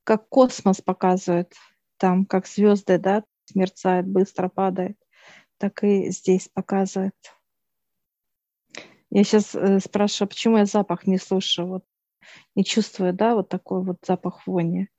Как 0.03 0.27
космос 0.29 0.81
показывает. 0.81 1.53
Там, 1.97 2.25
как 2.25 2.47
звезды, 2.47 2.97
да, 2.97 3.23
мерцает, 3.55 4.07
быстро 4.07 4.49
падает. 4.49 4.97
Так 5.57 5.83
и 5.83 6.09
здесь 6.09 6.49
показывает. 6.49 7.15
Я 9.09 9.23
сейчас 9.23 9.53
э, 9.53 9.79
спрашиваю, 9.79 10.27
почему 10.27 10.57
я 10.57 10.65
запах 10.65 11.05
не 11.05 11.19
слушаю, 11.19 11.67
вот 11.67 11.85
не 12.55 12.65
чувствую, 12.65 13.13
да, 13.13 13.35
вот 13.35 13.47
такой 13.47 13.83
вот 13.83 13.97
запах 14.05 14.47
вони. 14.47 14.89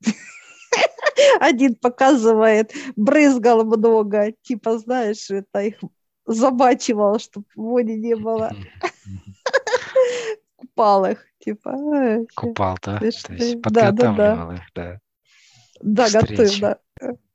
Один 1.40 1.74
показывает, 1.74 2.72
брызгал 2.96 3.64
много, 3.64 4.32
типа, 4.42 4.78
знаешь, 4.78 5.30
это 5.30 5.60
их 5.60 5.80
забачивал, 6.26 7.18
чтобы 7.18 7.46
вони 7.56 7.96
не 7.96 8.14
было. 8.14 8.52
Купал 10.58 11.06
их, 11.06 11.24
типа. 11.38 12.26
Купал, 12.34 12.76
да? 12.82 12.98
То 12.98 13.06
есть 13.06 13.62
подготавливал 13.62 14.16
да, 14.16 14.46
да, 14.46 14.54
их, 14.54 14.62
да. 14.74 15.00
Да, 15.80 16.10
готовил, 16.10 16.60
да. 16.60 16.80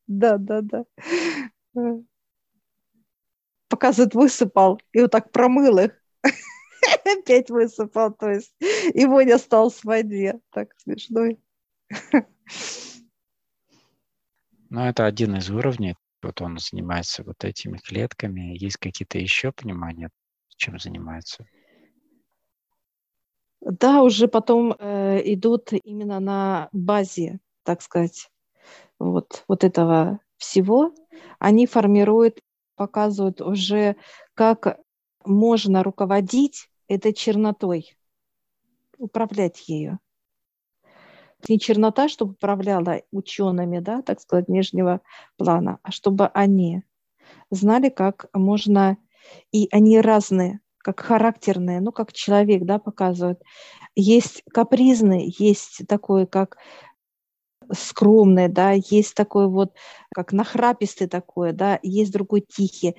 Да, 0.08 0.38
да, 0.38 0.62
да. 0.62 0.84
Показывает, 3.70 4.14
высыпал, 4.14 4.82
и 4.92 5.00
вот 5.00 5.12
так 5.12 5.32
промыл 5.32 5.80
их. 5.80 5.92
Опять 7.06 7.50
высыпал, 7.50 8.14
то 8.14 8.30
есть 8.30 8.54
его 8.94 9.22
не 9.22 9.32
осталось 9.32 9.80
в 9.80 9.86
воде. 9.86 10.42
Так 10.52 10.74
смешно. 10.78 11.38
Ну, 14.70 14.82
это 14.82 15.06
один 15.06 15.38
из 15.38 15.50
уровней. 15.50 15.96
Вот 16.22 16.42
он 16.42 16.58
занимается 16.58 17.24
вот 17.24 17.46
этими 17.46 17.78
клетками. 17.78 18.58
Есть 18.58 18.78
какие-то 18.78 19.18
еще 19.18 19.54
понимания, 19.54 20.10
чем 20.58 20.78
занимается? 20.78 21.46
Да, 23.80 24.04
уже 24.04 24.28
потом 24.28 24.76
э, 24.78 25.22
идут 25.34 25.74
именно 25.74 26.20
на 26.20 26.70
базе, 26.74 27.40
так 27.64 27.82
сказать, 27.82 28.30
вот, 29.00 29.44
вот 29.48 29.64
этого 29.64 30.20
всего. 30.38 30.94
Они 31.40 31.66
формируют, 31.66 32.40
показывают 32.76 33.42
уже, 33.42 33.96
как 34.36 34.80
можно 35.26 35.82
руководить 35.82 36.70
этой 36.88 37.14
чернотой, 37.14 37.98
управлять 39.00 39.68
ею. 39.68 39.98
Не 41.50 41.60
чернота, 41.60 42.10
чтобы 42.10 42.34
управляла 42.34 43.02
учеными, 43.12 43.80
да, 43.80 44.04
так 44.04 44.22
сказать, 44.22 44.50
нижнего 44.50 45.02
плана, 45.36 45.80
а 45.82 45.90
чтобы 45.90 46.28
они 46.28 46.84
знали, 47.50 47.90
как 47.90 48.28
можно, 48.34 48.98
и 49.52 49.68
они 49.72 50.00
разные, 50.00 50.60
как 50.84 51.00
характерные, 51.00 51.80
ну, 51.82 51.92
как 51.92 52.14
человек, 52.14 52.64
да, 52.66 52.78
показывают. 52.78 53.42
Есть 53.96 54.44
капризный, 54.54 55.34
есть 55.40 55.88
такой, 55.88 56.28
как 56.28 56.58
скромный, 57.72 58.50
да, 58.50 58.72
есть 58.72 59.16
такой 59.16 59.48
вот, 59.48 59.74
как 60.14 60.34
нахрапистый 60.34 61.08
такой, 61.08 61.54
да, 61.54 61.80
есть 61.82 62.12
другой 62.12 62.42
тихий. 62.42 62.96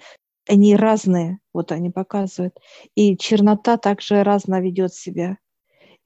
Они 0.48 0.74
разные, 0.74 1.38
вот 1.52 1.72
они 1.72 1.90
показывают. 1.90 2.58
И 2.94 3.16
чернота 3.18 3.76
также 3.76 4.22
разно 4.22 4.60
ведет 4.60 4.94
себя. 4.94 5.36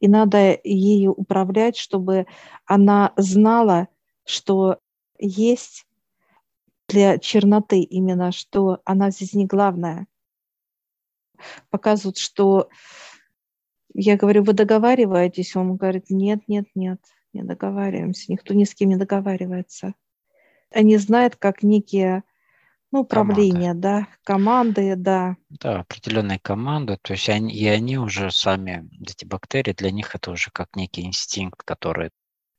И 0.00 0.08
надо 0.08 0.58
ею 0.64 1.12
управлять, 1.12 1.76
чтобы 1.76 2.26
она 2.66 3.12
знала, 3.16 3.88
что 4.24 4.78
есть 5.18 5.86
для 6.88 7.18
черноты 7.18 7.80
именно, 7.80 8.32
что 8.32 8.80
она 8.84 9.10
здесь 9.10 9.34
не 9.34 9.46
главная– 9.46 10.08
показывают, 11.70 12.18
что 12.18 12.68
я 13.94 14.16
говорю, 14.16 14.44
вы 14.44 14.52
договариваетесь? 14.52 15.56
Он 15.56 15.76
говорит, 15.76 16.06
нет, 16.10 16.40
нет, 16.46 16.66
нет, 16.74 17.00
не 17.32 17.42
договариваемся. 17.42 18.30
Никто 18.30 18.54
ни 18.54 18.64
с 18.64 18.74
кем 18.74 18.90
не 18.90 18.96
договаривается. 18.96 19.94
Они 20.70 20.96
знают, 20.98 21.36
как 21.36 21.62
некие 21.62 22.22
ну, 22.90 23.00
управления, 23.00 23.70
команды. 23.70 23.80
да, 23.80 24.08
команды, 24.24 24.96
да. 24.96 25.36
Да, 25.50 25.80
определенные 25.80 26.38
команды, 26.38 26.98
то 27.00 27.12
есть 27.12 27.28
они, 27.28 27.54
и 27.54 27.66
они 27.66 27.98
уже 27.98 28.30
сами, 28.30 28.88
эти 29.00 29.24
бактерии, 29.24 29.72
для 29.72 29.90
них 29.90 30.14
это 30.14 30.30
уже 30.30 30.50
как 30.50 30.74
некий 30.74 31.04
инстинкт, 31.04 31.62
который, 31.64 32.10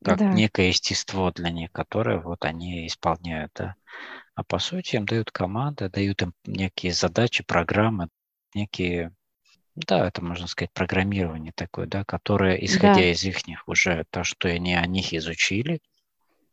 как 0.03 0.19
да. 0.19 0.31
некое 0.31 0.67
естество 0.67 1.31
для 1.31 1.49
них, 1.49 1.71
которое 1.71 2.19
вот 2.19 2.45
они 2.45 2.85
исполняют, 2.87 3.51
да. 3.55 3.75
А 4.35 4.43
по 4.43 4.59
сути 4.59 4.95
им 4.95 5.05
дают 5.05 5.31
команды, 5.31 5.89
дают 5.89 6.21
им 6.21 6.33
некие 6.45 6.93
задачи, 6.93 7.43
программы, 7.43 8.09
некие, 8.53 9.13
да, 9.75 10.07
это 10.07 10.23
можно 10.23 10.47
сказать 10.47 10.71
программирование 10.73 11.53
такое, 11.55 11.85
да, 11.85 12.03
которое, 12.03 12.55
исходя 12.55 13.01
да. 13.01 13.11
из 13.11 13.23
их 13.23 13.37
уже 13.67 14.05
то, 14.09 14.23
что 14.23 14.49
они 14.49 14.75
о 14.75 14.85
них 14.85 15.13
изучили, 15.13 15.79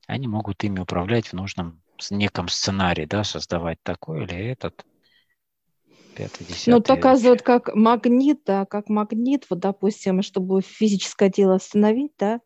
они 0.06 0.28
могут 0.28 0.62
ими 0.64 0.80
управлять 0.80 1.28
в 1.28 1.32
нужном 1.32 1.82
неком 2.10 2.48
сценарии, 2.48 3.06
да, 3.06 3.24
создавать 3.24 3.78
такой 3.82 4.24
или 4.24 4.36
этот. 4.36 4.84
Пятый, 6.14 6.46
десятый. 6.46 6.72
Ну, 6.72 6.80
показывают 6.80 7.42
как 7.42 7.74
магнит, 7.74 8.40
да, 8.46 8.64
как 8.66 8.88
магнит, 8.88 9.46
вот, 9.50 9.60
допустим, 9.60 10.22
чтобы 10.22 10.62
физическое 10.62 11.30
тело 11.30 11.56
остановить, 11.56 12.12
да, 12.18 12.40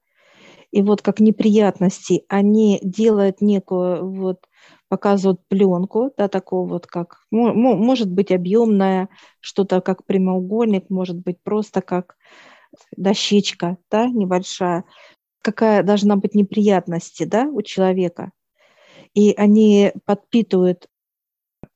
и 0.70 0.82
вот 0.82 1.02
как 1.02 1.20
неприятности, 1.20 2.24
они 2.28 2.80
делают 2.82 3.40
некую 3.40 4.08
вот 4.08 4.46
показывают 4.88 5.46
пленку, 5.48 6.12
да, 6.16 6.28
такого 6.28 6.68
вот 6.68 6.86
как, 6.86 7.24
может 7.30 8.10
быть 8.10 8.32
объемная, 8.32 9.08
что-то 9.40 9.80
как 9.80 10.04
прямоугольник, 10.04 10.90
может 10.90 11.16
быть 11.16 11.40
просто 11.42 11.80
как 11.80 12.16
дощечка, 12.96 13.78
да, 13.90 14.08
небольшая, 14.08 14.84
какая 15.42 15.82
должна 15.82 16.16
быть 16.16 16.34
неприятности, 16.34 17.24
да, 17.24 17.44
у 17.44 17.62
человека. 17.62 18.32
И 19.14 19.32
они 19.32 19.92
подпитывают 20.04 20.88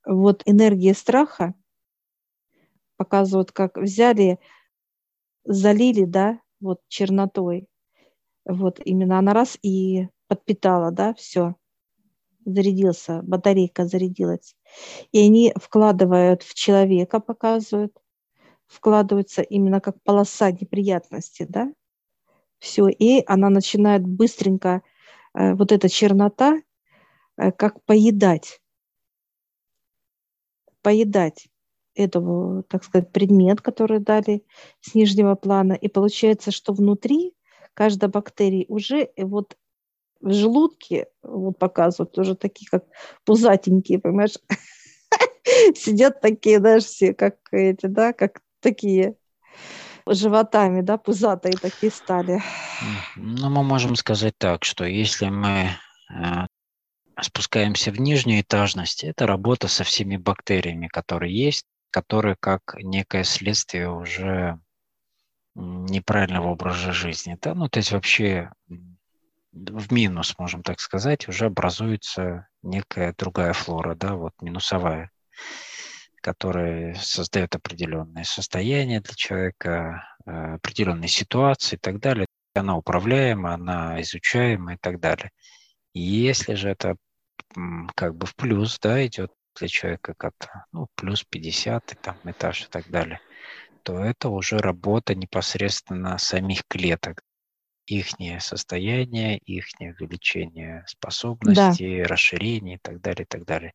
вот 0.05 0.42
энергии 0.44 0.92
страха, 0.92 1.55
показывают, 2.97 3.53
как 3.53 3.77
взяли, 3.77 4.38
залили, 5.44 6.05
да, 6.05 6.40
вот 6.61 6.81
чернотой, 6.88 7.66
вот 8.44 8.81
именно 8.85 9.18
она 9.18 9.35
раз 9.35 9.59
и 9.62 10.09
подпитала, 10.29 10.90
да, 10.90 11.14
все 11.14 11.57
зарядился, 12.45 13.21
батарейка 13.23 13.87
зарядилась. 13.87 14.57
И 15.13 15.21
они 15.21 15.53
вкладывают 15.57 16.43
в 16.43 16.55
человека, 16.55 17.21
показывают, 17.21 17.97
вкладываются 18.67 19.43
именно 19.43 19.81
как 19.81 20.03
полоса 20.03 20.51
неприятности, 20.51 21.47
да, 21.49 21.73
все, 22.59 22.89
и 22.89 23.23
она 23.27 23.51
начинает 23.51 24.07
быстренько, 24.07 24.83
э, 25.35 25.55
вот 25.55 25.71
эта 25.71 25.89
чернота, 25.89 26.63
э, 27.37 27.53
как 27.53 27.85
поедать, 27.85 28.61
поедать 30.83 31.49
этого, 31.95 32.63
так 32.65 32.85
сказать, 32.85 33.13
предмет, 33.13 33.61
который 33.61 33.99
дали 34.01 34.45
с 34.81 34.95
нижнего 34.95 35.35
плана. 35.35 35.75
И 35.75 35.89
получается, 35.89 36.51
что 36.51 36.73
внутри 36.73 37.35
каждой 37.75 38.09
бактерии 38.09 38.67
уже 38.69 39.11
вот 39.17 39.57
в 40.25 40.33
желудке, 40.33 41.07
вот 41.23 41.59
показывают, 41.59 42.13
тоже 42.13 42.35
такие, 42.35 42.67
как 42.71 42.85
пузатенькие, 43.25 43.99
понимаешь, 43.99 44.39
сидят 45.75 46.21
такие, 46.21 46.59
знаешь, 46.59 46.85
все, 46.85 47.13
как 47.13 47.37
эти, 47.53 47.87
да, 47.87 48.13
как 48.13 48.41
такие 48.61 49.17
животами, 50.07 50.81
да, 50.81 50.97
пузатые 50.97 51.55
такие 51.61 51.93
стали. 51.93 52.43
Ну, 53.17 53.51
мы 53.51 53.63
можем 53.63 53.97
сказать 53.97 54.35
так, 54.39 54.65
что 54.65 54.85
если 54.85 55.29
мы 55.29 55.69
э, 56.11 56.47
спускаемся 57.21 57.91
в 57.91 58.01
нижнюю 58.01 58.41
этажность, 58.41 59.05
это 59.05 59.27
работа 59.27 59.69
со 59.69 59.85
всеми 59.85 60.17
бактериями, 60.17 60.89
которые 60.89 61.37
есть, 61.37 61.67
которые 61.91 62.37
как 62.41 62.77
некое 62.79 63.25
следствие 63.25 63.91
уже 63.91 64.59
неправильного 65.55 66.49
образа 66.49 66.93
жизни. 66.93 67.37
Да? 67.41 67.55
Ну, 67.55 67.69
то 67.69 67.79
есть 67.79 67.93
вообще 67.93 68.51
в 69.55 69.93
минус, 69.93 70.35
можем 70.38 70.62
так 70.62 70.81
сказать, 70.81 71.29
уже 71.29 71.47
образуется 71.47 72.49
некая 72.62 73.14
другая 73.17 73.53
флора, 73.53 73.95
да, 73.95 74.14
вот 74.14 74.33
минусовая, 74.40 75.11
которая 76.21 76.95
создает 76.95 77.55
определенное 77.55 78.25
состояние 78.25 79.01
для 79.01 79.14
человека, 79.14 80.05
э, 80.27 80.55
определенные 80.55 81.09
ситуации 81.09 81.77
и 81.77 81.79
так 81.79 82.01
далее. 82.01 82.27
Она 82.55 82.77
управляема, 82.77 83.55
она 83.55 84.01
изучаема 84.01 84.75
и 84.75 84.77
так 84.77 85.01
далее. 85.01 85.31
И 85.93 86.01
если 86.01 86.55
же 86.55 86.69
это 86.69 86.97
как 87.95 88.17
бы 88.17 88.27
в 88.27 88.35
плюс, 88.35 88.79
да, 88.81 89.05
идет 89.07 89.33
для 89.57 89.69
человека 89.69 90.14
как 90.17 90.35
ну, 90.73 90.88
плюс 90.97 91.25
50 91.25 91.95
там, 92.01 92.17
этаж 92.25 92.64
и 92.64 92.69
так 92.69 92.88
далее, 92.88 93.21
то 93.85 93.99
это 93.99 94.31
уже 94.31 94.59
работа 94.59 95.14
непосредственно 95.14 96.19
самих 96.19 96.62
клеток, 96.67 97.23
их 97.87 98.09
состояние, 98.40 99.38
их 99.38 99.66
увеличение 99.81 100.85
способностей, 100.87 102.03
да. 102.03 102.09
расширение 102.09 102.77
и 102.77 102.79
так 102.79 103.01
далее, 103.01 103.25
и 103.25 103.27
так 103.27 103.44
далее. 103.44 103.73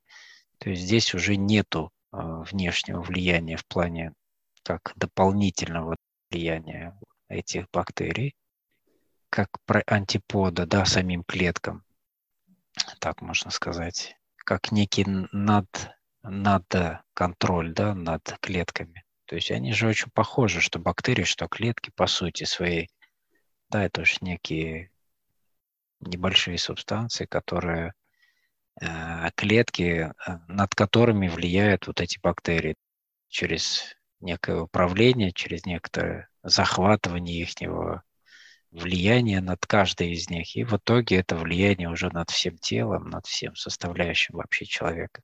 То 0.58 0.70
есть 0.70 0.84
здесь 0.84 1.14
уже 1.14 1.36
нету 1.36 1.92
э, 2.12 2.18
внешнего 2.18 3.02
влияния 3.02 3.58
в 3.58 3.66
плане 3.66 4.14
как 4.64 4.94
дополнительного 4.96 5.96
влияния 6.30 6.98
этих 7.28 7.68
бактерий, 7.72 8.36
как 9.30 9.50
антипода, 9.88 10.66
да, 10.66 10.86
самим 10.86 11.24
клеткам, 11.24 11.84
так 13.00 13.22
можно 13.22 13.52
сказать, 13.52 14.16
как 14.38 14.72
некий 14.72 15.06
над, 15.32 15.68
над 16.24 16.66
контроль, 17.14 17.74
да, 17.74 17.94
над 17.94 18.38
клетками. 18.42 19.04
То 19.26 19.36
есть 19.36 19.52
они 19.52 19.74
же 19.74 19.88
очень 19.88 20.10
похожи, 20.12 20.60
что 20.60 20.80
бактерии, 20.80 21.24
что 21.24 21.48
клетки 21.48 21.92
по 21.96 22.08
сути 22.08 22.46
своей 22.46 22.90
да, 23.70 23.86
это 23.86 24.02
уж 24.02 24.22
некие 24.22 24.92
небольшие 26.00 26.58
субстанции, 26.58 27.26
которые 27.26 27.94
э, 28.82 29.30
клетки, 29.36 30.12
э, 30.28 30.40
над 30.48 30.74
которыми 30.76 31.28
влияют 31.28 31.88
вот 31.88 32.02
эти 32.02 32.20
бактерии 32.20 32.76
через 33.28 33.96
некое 34.20 34.62
управление, 34.62 35.32
через 35.32 35.66
некоторое 35.66 36.30
захватывание 36.44 37.42
их 37.42 37.50
влияния 38.72 39.42
над 39.42 39.66
каждой 39.66 40.12
из 40.12 40.30
них. 40.30 40.56
И 40.56 40.64
в 40.64 40.78
итоге 40.78 41.18
это 41.18 41.36
влияние 41.36 41.90
уже 41.90 42.10
над 42.10 42.30
всем 42.30 42.58
телом, 42.58 43.10
над 43.10 43.26
всем 43.26 43.56
составляющим 43.56 44.36
вообще 44.36 44.66
человека. 44.66 45.22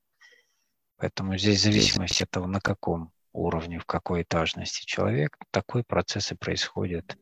Поэтому 0.98 1.38
здесь 1.38 1.62
зависимость 1.62 2.22
от 2.22 2.30
того, 2.30 2.48
на 2.48 2.62
каком 2.62 3.12
уровне, 3.34 3.80
в 3.80 3.86
какой 3.86 4.24
этажности 4.24 4.86
человек, 4.86 5.38
такой 5.52 5.84
процесс 5.84 6.32
и 6.32 6.36
происходит 6.36 7.18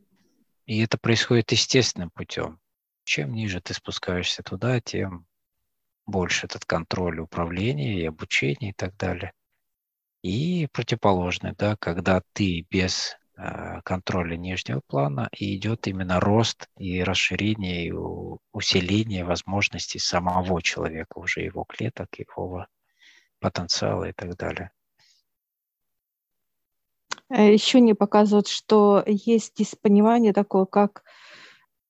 и 0.65 0.81
это 0.81 0.97
происходит 0.97 1.51
естественным 1.51 2.09
путем. 2.09 2.59
Чем 3.03 3.33
ниже 3.33 3.61
ты 3.61 3.73
спускаешься 3.73 4.43
туда, 4.43 4.79
тем 4.79 5.25
больше 6.05 6.45
этот 6.45 6.65
контроль 6.65 7.19
управления 7.19 7.99
и 7.99 8.05
обучения 8.05 8.69
и 8.69 8.73
так 8.73 8.95
далее. 8.97 9.33
И 10.21 10.67
противоположный, 10.71 11.53
да, 11.53 11.75
когда 11.75 12.21
ты 12.31 12.65
без 12.69 13.17
э, 13.37 13.81
контроля 13.83 14.37
нижнего 14.37 14.81
плана 14.87 15.29
и 15.37 15.55
идет 15.57 15.87
именно 15.87 16.21
рост 16.21 16.69
и 16.77 17.03
расширение 17.03 17.87
и 17.87 17.93
усиление 18.53 19.25
возможностей 19.25 19.99
самого 19.99 20.61
человека, 20.61 21.17
уже 21.17 21.41
его 21.41 21.65
клеток, 21.65 22.07
его 22.17 22.67
потенциала 23.39 24.05
и 24.05 24.13
так 24.13 24.37
далее. 24.37 24.71
Э, 27.33 27.51
Еще 27.51 27.79
не 27.79 27.95
показывают, 27.95 28.47
что 28.47 29.03
есть 29.07 29.81
понимание 29.81 30.33
такое, 30.33 30.65
как 30.65 31.03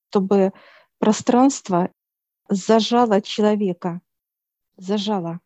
чтобы 0.09 0.53
пространство 0.99 1.89
зажало 2.47 3.19
человека, 3.19 3.99
зажало, 4.77 5.39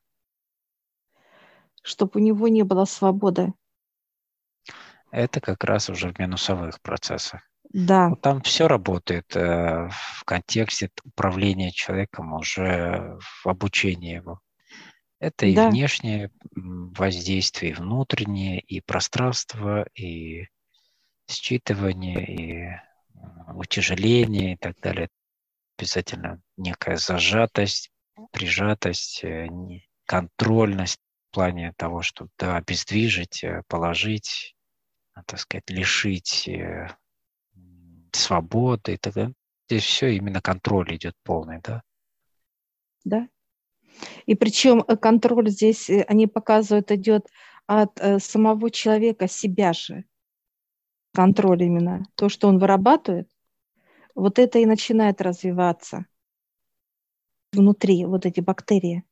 чтобы 1.82 2.20
у 2.20 2.24
него 2.24 2.48
не 2.48 2.64
было 2.64 2.86
свободы. 2.86 3.54
Это 5.10 5.40
как 5.40 5.64
раз 5.64 5.90
уже 5.90 6.12
в 6.12 6.20
минусовых 6.20 6.82
процессах. 6.82 7.42
Да. 7.70 8.14
Там 8.22 8.42
все 8.42 8.68
работает 8.68 9.36
э, 9.36 9.90
в 9.90 10.24
контексте 10.26 10.92
управления 11.06 11.72
человеком 11.72 12.34
уже 12.34 13.18
в 13.20 13.48
обучении 13.48 14.16
его. 14.16 14.42
Это 15.20 15.48
и 15.48 15.56
да. 15.56 15.70
внешнее 15.70 16.32
воздействие, 16.54 17.72
и 17.72 17.76
внутреннее, 17.76 18.60
и 18.60 18.82
пространство, 18.82 19.88
и 19.96 20.48
считывание, 21.28 22.26
и 22.26 22.82
утяжеление 23.54 24.54
и 24.54 24.58
так 24.58 24.80
далее. 24.80 25.10
Обязательно 25.78 26.42
некая 26.56 26.98
зажатость, 26.98 27.92
прижатость, 28.32 29.24
э, 29.24 29.48
контрольность 30.06 31.00
в 31.30 31.34
плане 31.34 31.74
того, 31.78 32.02
чтобы 32.02 32.32
да, 32.38 32.58
обездвижить, 32.58 33.44
э, 33.44 33.64
положить, 33.68 34.56
а, 35.14 35.24
так 35.24 35.40
сказать, 35.40 35.70
лишить 35.70 36.48
э, 36.48 36.96
свободы 38.12 38.94
и 38.94 38.98
так 38.98 39.14
далее. 39.14 39.34
Здесь 39.70 39.84
все 39.84 40.16
именно 40.16 40.42
контроль 40.42 40.96
идет 40.96 41.16
полный, 41.24 41.60
да? 41.62 41.84
Да. 43.04 43.28
И 44.26 44.36
причем 44.36 44.82
контроль 44.82 45.50
здесь, 45.50 45.90
они 46.08 46.28
показывают, 46.28 46.92
идет 46.92 47.28
от 47.66 48.00
самого 48.20 48.72
человека, 48.72 49.28
себя 49.28 49.74
же 49.74 50.06
контроль 51.18 51.64
именно, 51.64 52.06
то, 52.14 52.30
что 52.30 52.48
он 52.48 52.60
вырабатывает, 52.60 53.28
вот 54.14 54.38
это 54.38 54.60
и 54.60 54.68
начинает 54.68 55.20
развиваться 55.20 56.06
внутри, 57.52 58.06
вот 58.06 58.28
эти 58.28 58.40
бактерии. 58.40 59.04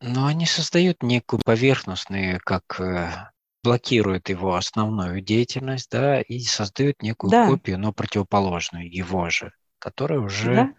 Но 0.00 0.24
они 0.24 0.46
создают 0.46 1.02
некую 1.02 1.40
поверхностную, 1.44 2.40
как 2.42 2.80
э, 2.80 3.10
блокируют 3.62 4.30
его 4.30 4.54
основную 4.54 5.20
деятельность, 5.20 5.90
да, 5.90 6.22
и 6.22 6.38
создают 6.40 7.02
некую 7.02 7.30
да. 7.30 7.46
копию, 7.46 7.78
но 7.78 7.92
противоположную 7.92 8.90
его 8.90 9.28
же, 9.28 9.52
которая 9.78 10.20
уже 10.20 10.54
да. 10.54 10.74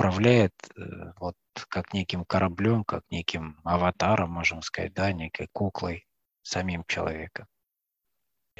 Управляет 0.00 0.54
э, 0.76 1.12
вот 1.18 1.36
как 1.68 1.92
неким 1.92 2.24
кораблем, 2.24 2.84
как 2.84 3.02
неким 3.10 3.60
аватаром, 3.64 4.32
можем 4.32 4.62
сказать, 4.62 4.94
да, 4.94 5.12
некой 5.12 5.48
куклой, 5.52 6.06
самим 6.42 6.84
человеком 6.86 7.46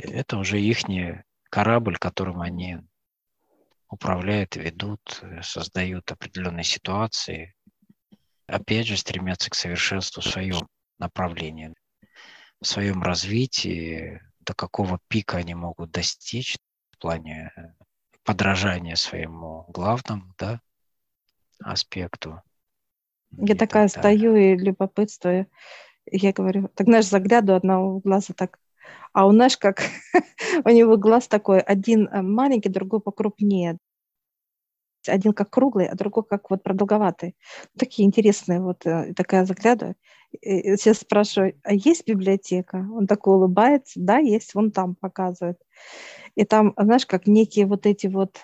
это 0.03 0.39
уже 0.39 0.61
их 0.61 0.79
корабль, 1.51 1.97
которым 1.99 2.41
они 2.41 2.79
управляют, 3.89 4.57
ведут, 4.57 5.23
создают 5.43 6.11
определенные 6.11 6.65
ситуации. 6.65 7.55
Опять 8.47 8.87
же, 8.87 8.97
стремятся 8.97 9.51
к 9.51 9.55
совершенству 9.55 10.23
в 10.23 10.27
своем 10.27 10.69
направлении, 10.99 11.75
в 12.61 12.67
своем 12.67 13.03
развитии, 13.03 14.21
до 14.41 14.55
какого 14.55 14.99
пика 15.09 15.39
они 15.39 15.55
могут 15.55 15.91
достичь 15.91 16.57
в 16.93 16.99
плане 16.99 17.53
подражания 18.25 18.97
своему 18.97 19.65
главному 19.69 20.35
да, 20.39 20.61
аспекту. 21.63 22.43
Я 23.37 23.55
такая 23.55 23.89
так 23.89 23.99
стою 23.99 24.37
и 24.37 24.57
любопытствую. 24.57 25.47
Я 26.11 26.33
говорю, 26.33 26.69
так 26.75 26.87
знаешь, 26.87 27.07
загляду 27.07 27.55
одного 27.55 28.01
глаза 28.01 28.35
так 28.35 28.59
а 29.13 29.27
у 29.27 29.33
нас 29.33 29.57
как 29.57 29.83
у 30.65 30.69
него 30.69 30.97
глаз 30.97 31.29
такой, 31.29 31.61
один 31.61 32.09
э, 32.09 32.23
маленький, 32.23 32.69
другой 32.69 33.01
покрупнее. 33.01 33.79
Один 35.07 35.33
как 35.33 35.51
круглый, 35.51 35.89
а 35.89 35.95
другой 35.95 36.25
как 36.25 36.51
вот 36.51 36.63
продолговатый. 36.63 37.35
Такие 37.79 38.07
интересные, 38.07 38.61
вот 38.61 38.87
э, 38.87 39.15
такая 39.15 39.45
заглядываю. 39.47 39.97
Сейчас 40.43 40.99
спрашиваю, 40.99 41.59
а 41.65 41.73
есть 41.73 42.07
библиотека? 42.07 42.87
Он 42.93 43.09
такой 43.09 43.35
улыбается, 43.35 43.99
да, 44.01 44.19
есть, 44.19 44.55
вон 44.55 44.71
там 44.71 44.95
показывает. 44.95 45.59
И 46.37 46.45
там, 46.45 46.73
знаешь, 46.77 47.07
как 47.07 47.27
некие 47.27 47.67
вот 47.67 47.87
эти 47.87 48.07
вот 48.07 48.39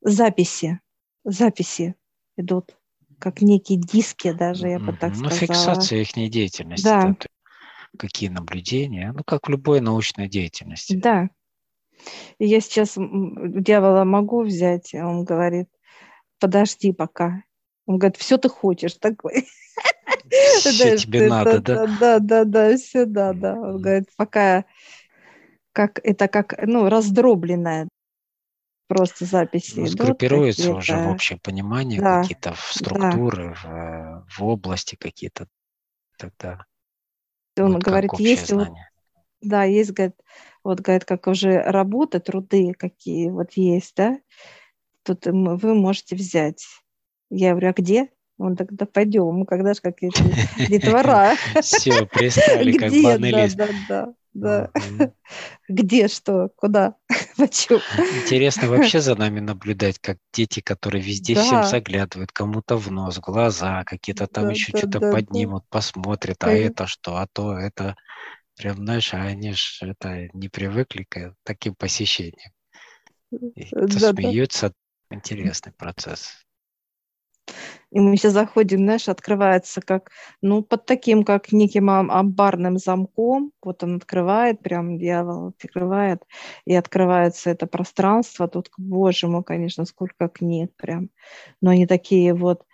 записи, 0.00 0.80
записи 1.22 1.94
идут, 2.36 2.76
как 3.18 3.42
некие 3.42 3.78
диски 3.78 4.32
даже, 4.32 4.68
я 4.68 4.78
бы 4.78 4.92
так 4.92 5.14
ну, 5.16 5.30
сказала. 5.30 5.30
Ну, 5.30 5.36
фиксация 5.36 6.00
их 6.00 6.30
деятельности. 6.30 6.84
Да. 6.84 7.02
да 7.02 7.26
какие 7.96 8.28
наблюдения, 8.28 9.12
ну, 9.12 9.24
как 9.24 9.46
в 9.46 9.50
любой 9.50 9.80
научной 9.80 10.28
деятельности. 10.28 10.94
Да. 10.94 11.30
Я 12.38 12.60
сейчас 12.60 12.94
дьявола 12.96 14.04
могу 14.04 14.42
взять, 14.42 14.94
он 14.94 15.24
говорит, 15.24 15.68
подожди 16.38 16.92
пока. 16.92 17.42
Он 17.86 17.98
говорит, 17.98 18.16
все 18.16 18.36
ты 18.36 18.48
хочешь 18.48 18.94
такой. 18.94 19.46
Все 20.58 20.96
тебе 20.98 21.28
надо, 21.28 21.60
да? 21.60 21.86
Да, 21.98 22.18
да, 22.18 22.44
да, 22.44 22.76
все 22.76 23.06
надо. 23.06 23.54
Он 23.54 23.80
говорит, 23.80 24.08
пока 24.16 24.64
как 25.72 26.00
это 26.02 26.26
как, 26.26 26.54
ну, 26.66 26.88
раздробленная 26.88 27.88
просто 28.86 29.24
записи. 29.24 29.80
Ну, 29.80 29.86
сгруппируется 29.86 30.74
уже 30.74 30.96
в 30.96 31.10
общее 31.10 31.38
понимание, 31.38 32.00
да, 32.00 32.22
какие-то 32.22 32.54
структуры, 32.70 33.56
да. 33.62 34.24
в, 34.28 34.38
в 34.38 34.44
области 34.44 34.96
какие-то 34.96 35.48
тогда. 36.18 36.64
Он 37.58 37.74
вот 37.74 37.82
говорит, 37.82 38.10
есть 38.18 38.52
вот, 38.52 38.68
да, 39.40 39.64
есть, 39.64 39.92
говорит, 39.92 40.16
вот, 40.62 40.80
говорит, 40.80 41.04
как 41.04 41.26
уже 41.26 41.58
работа, 41.62 42.20
труды 42.20 42.72
какие 42.74 43.30
вот 43.30 43.52
есть, 43.52 43.94
да, 43.96 44.18
тут 45.02 45.26
вы 45.26 45.74
можете 45.74 46.16
взять. 46.16 46.64
Я 47.30 47.50
говорю, 47.50 47.70
а 47.70 47.72
где? 47.72 48.08
Он 48.38 48.54
тогда 48.54 48.84
пойдем, 48.84 49.46
когда 49.46 49.72
же 49.72 49.80
какие-то 49.80 50.22
детвора. 50.68 51.34
Все, 51.62 52.06
пристали, 52.06 52.76
как 52.76 52.92
банный 52.92 53.32
Да, 53.32 53.48
да, 53.48 53.68
да. 53.88 54.14
Где 55.68 56.08
что, 56.08 56.50
куда, 56.56 56.96
почему. 57.36 57.80
Интересно 58.22 58.68
вообще 58.68 59.00
за 59.00 59.14
нами 59.16 59.40
наблюдать, 59.40 59.98
как 59.98 60.18
дети, 60.32 60.60
которые 60.60 61.02
везде 61.02 61.34
да. 61.34 61.42
всем 61.42 61.64
заглядывают, 61.64 62.32
кому-то 62.32 62.76
в 62.76 62.90
нос, 62.90 63.18
глаза, 63.18 63.84
какие-то 63.84 64.26
там 64.26 64.44
да, 64.44 64.50
еще 64.50 64.72
да, 64.72 64.78
что-то 64.78 65.00
да, 65.00 65.12
поднимут, 65.12 65.62
да. 65.64 65.68
посмотрят, 65.70 66.42
а 66.44 66.50
это 66.50 66.86
что, 66.86 67.16
а 67.16 67.26
то 67.32 67.58
это. 67.58 67.96
Прям, 68.56 68.76
знаешь, 68.76 69.12
а 69.12 69.18
они 69.18 69.52
же 69.52 69.66
это 69.82 70.28
не 70.32 70.48
привыкли 70.48 71.04
к 71.04 71.34
таким 71.42 71.74
посещениям. 71.74 72.52
И 73.30 73.68
да, 73.70 74.12
смеются. 74.12 74.68
Да. 74.68 75.16
Интересный 75.16 75.72
процесс. 75.72 76.45
И 77.92 78.00
мы 78.00 78.16
сейчас 78.16 78.32
заходим, 78.32 78.78
знаешь, 78.78 79.08
открывается 79.08 79.80
как, 79.80 80.10
ну, 80.42 80.62
под 80.62 80.86
таким, 80.86 81.24
как 81.24 81.52
неким 81.52 81.88
амбарным 81.88 82.78
замком. 82.78 83.52
Вот 83.62 83.82
он 83.84 83.96
открывает, 83.96 84.60
прям 84.60 84.98
дьявол 84.98 85.48
открывает, 85.48 86.22
и 86.64 86.74
открывается 86.74 87.50
это 87.50 87.66
пространство. 87.66 88.48
Тут, 88.48 88.70
боже 88.76 89.28
мой, 89.28 89.44
конечно, 89.44 89.84
сколько 89.84 90.28
книг 90.28 90.72
прям. 90.76 91.10
Но 91.60 91.70
они 91.70 91.86
такие 91.86 92.34
вот, 92.34 92.64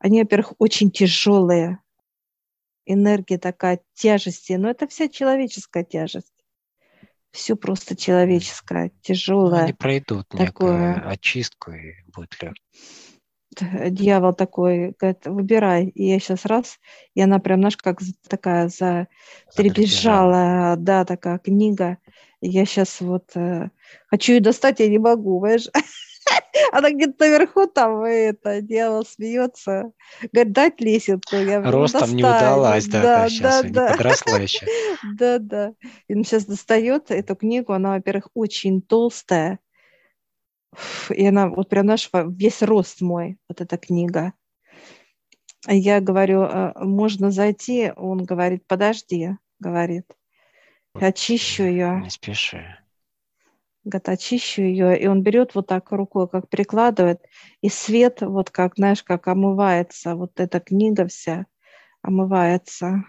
они, 0.00 0.22
во-первых, 0.22 0.54
очень 0.58 0.90
тяжелые. 0.90 1.78
Энергия 2.84 3.38
такая, 3.38 3.80
тяжести. 3.94 4.54
Но 4.54 4.70
это 4.70 4.88
вся 4.88 5.08
человеческая 5.08 5.84
тяжесть. 5.84 6.32
Все 7.30 7.54
просто 7.54 7.94
человеческое, 7.94 8.90
тяжелое. 9.02 9.64
Они 9.64 9.72
пройдут 9.74 10.26
такое. 10.28 10.46
некую 10.46 11.08
очистку 11.08 11.70
и 11.72 11.92
будет 12.12 12.42
легче 12.42 12.62
дьявол 13.56 14.34
такой, 14.34 14.94
говорит, 14.98 15.26
выбирай. 15.26 15.86
И 15.88 16.06
я 16.06 16.18
сейчас 16.18 16.44
раз, 16.44 16.78
и 17.14 17.20
она 17.20 17.38
прям, 17.38 17.60
знаешь, 17.60 17.76
как 17.76 18.00
такая 18.28 18.68
за 18.68 19.08
перебежала, 19.56 20.76
да, 20.76 21.04
такая 21.04 21.38
книга. 21.38 21.98
Я 22.40 22.64
сейчас 22.66 23.00
вот 23.00 23.30
э, 23.34 23.70
хочу 24.06 24.34
ее 24.34 24.40
достать, 24.40 24.80
я 24.80 24.88
не 24.88 24.98
могу, 24.98 25.40
понимаешь? 25.40 25.66
Она 26.72 26.90
где-то 26.90 27.24
наверху 27.24 27.66
там, 27.66 28.06
и 28.06 28.10
это, 28.10 28.60
дьявол 28.60 29.04
смеется. 29.04 29.92
Говорит, 30.32 30.52
дать 30.52 30.80
лесенку. 30.80 31.36
Я 31.36 31.62
Ростом 31.62 32.14
не 32.14 32.22
удалась, 32.22 32.86
да, 32.86 33.02
да, 33.02 33.22
да, 33.22 33.28
сейчас 33.28 33.62
да, 33.62 33.70
да. 33.70 33.92
подросла 33.92 34.38
еще. 34.40 34.66
Да, 35.14 35.38
да. 35.38 35.72
И 36.06 36.14
он 36.14 36.24
сейчас 36.24 36.44
достает 36.44 37.10
эту 37.10 37.34
книгу, 37.34 37.72
она, 37.72 37.94
во-первых, 37.94 38.28
очень 38.34 38.82
толстая, 38.82 39.58
и 41.10 41.26
она 41.26 41.48
вот 41.48 41.68
прям 41.68 41.86
наш 41.86 42.10
весь 42.12 42.62
рост 42.62 43.00
мой, 43.00 43.38
вот 43.48 43.60
эта 43.60 43.76
книга. 43.76 44.32
Я 45.66 46.00
говорю, 46.00 46.42
«А, 46.42 46.72
можно 46.76 47.30
зайти? 47.30 47.92
Он 47.96 48.24
говорит, 48.24 48.66
подожди, 48.66 49.30
говорит. 49.58 50.06
Очищу 50.94 51.64
ее. 51.64 52.00
Не 52.02 52.10
спеши. 52.10 52.78
Говорит, 53.84 54.08
очищу 54.08 54.62
ее. 54.62 54.98
И 54.98 55.06
он 55.06 55.22
берет 55.22 55.54
вот 55.54 55.66
так 55.66 55.90
рукой, 55.92 56.28
как 56.28 56.48
прикладывает, 56.48 57.20
и 57.60 57.68
свет, 57.68 58.20
вот 58.22 58.50
как, 58.50 58.76
знаешь, 58.76 59.02
как 59.02 59.28
омывается. 59.28 60.14
Вот 60.14 60.38
эта 60.40 60.60
книга 60.60 61.06
вся 61.06 61.46
омывается. 62.02 63.04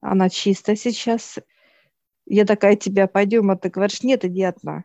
Она 0.00 0.28
чистая 0.28 0.76
сейчас. 0.76 1.38
Я 2.26 2.44
такая, 2.44 2.76
тебя 2.76 3.06
пойдем, 3.06 3.50
а 3.50 3.56
ты 3.56 3.68
говоришь, 3.70 4.02
нет, 4.02 4.24
иди 4.24 4.42
одна. 4.42 4.84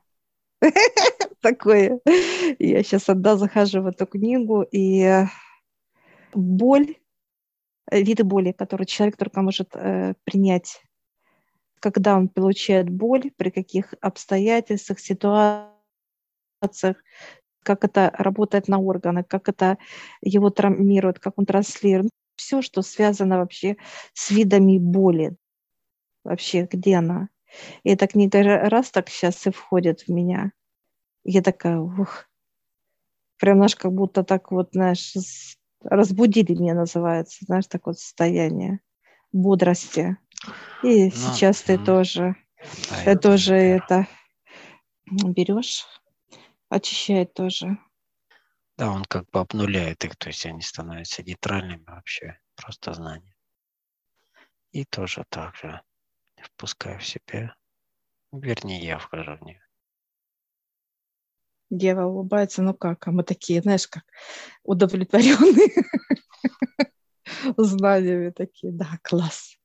Такое. 1.46 2.00
Я 2.58 2.82
сейчас 2.82 3.08
одна 3.08 3.38
захожу 3.38 3.84
в 3.84 3.86
эту 3.86 4.08
книгу, 4.08 4.64
и 4.64 5.26
боль, 6.34 6.96
виды 7.92 8.24
боли, 8.24 8.52
которые 8.52 8.88
человек 8.88 9.16
только 9.16 9.44
может 9.44 9.76
э, 9.76 10.16
принять, 10.24 10.82
когда 11.80 12.18
он 12.18 12.30
получает 12.30 12.90
боль, 12.90 13.30
при 13.38 13.52
каких 13.52 13.94
обстоятельствах, 14.02 15.00
ситуациях, 15.00 15.76
как 17.62 17.84
это 17.84 18.12
работает 18.18 18.68
на 18.68 18.80
органы, 18.80 19.24
как 19.24 19.48
это 19.48 19.78
его 20.22 20.50
травмирует, 20.50 21.20
как 21.20 21.38
он 21.38 21.46
транслирует. 21.46 22.10
Все, 22.38 22.64
что 22.64 22.82
связано 22.82 23.38
вообще 23.38 23.78
с 24.14 24.32
видами 24.32 24.80
боли. 24.80 25.36
Вообще, 26.24 26.64
где 26.64 26.96
она? 26.96 27.30
И 27.84 27.92
эта 27.92 28.08
книга 28.08 28.42
раз 28.68 28.90
так 28.90 29.10
сейчас 29.10 29.46
и 29.46 29.52
входит 29.52 30.02
в 30.08 30.08
меня. 30.08 30.52
Я 31.26 31.42
такая, 31.42 31.78
ух, 31.78 32.26
прям, 33.40 33.58
знаешь, 33.58 33.76
как 33.76 33.94
будто 33.94 34.24
так 34.24 34.52
вот, 34.52 34.70
знаешь, 34.72 35.14
разбудили 35.84 36.54
меня, 36.54 36.74
называется, 36.74 37.46
знаешь, 37.46 37.68
такое 37.68 37.94
состояние 37.94 38.80
бодрости. 39.32 40.18
И 40.84 41.06
ну, 41.06 41.12
сейчас 41.12 41.64
ты 41.64 41.78
тоже, 41.78 42.36
да, 42.90 43.04
ты 43.06 43.18
тоже 43.18 43.56
это 43.56 44.08
берешь, 45.14 45.86
очищает 46.70 47.34
тоже. 47.34 47.78
Да, 48.78 48.90
он 48.90 49.04
как 49.04 49.30
бы 49.32 49.40
обнуляет 49.42 50.06
их, 50.06 50.16
то 50.16 50.28
есть 50.30 50.46
они 50.46 50.62
становятся 50.62 51.24
нейтральными 51.24 51.84
вообще, 51.86 52.40
просто 52.56 52.94
знания. 52.94 53.36
И 54.72 54.86
тоже 54.86 55.26
так 55.30 55.56
же 55.56 55.82
впускаю 56.40 57.00
в 57.00 57.08
себя, 57.08 57.56
вернее, 58.32 58.86
я 58.86 59.00
вхожу 59.00 59.38
в 59.38 59.44
нее. 59.44 59.65
Дева 61.70 62.06
улыбается, 62.06 62.62
ну 62.62 62.74
как, 62.74 63.08
а 63.08 63.12
мы 63.12 63.24
такие, 63.24 63.62
знаешь, 63.62 63.88
как 63.88 64.04
удовлетворенные 64.64 65.70
знаниями 67.58 68.30
такие, 68.30 68.72
да, 68.72 69.00
класс. 69.02 69.58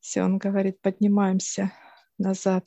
Все, 0.00 0.22
он 0.22 0.38
говорит, 0.38 0.80
поднимаемся 0.80 1.72
назад. 2.18 2.66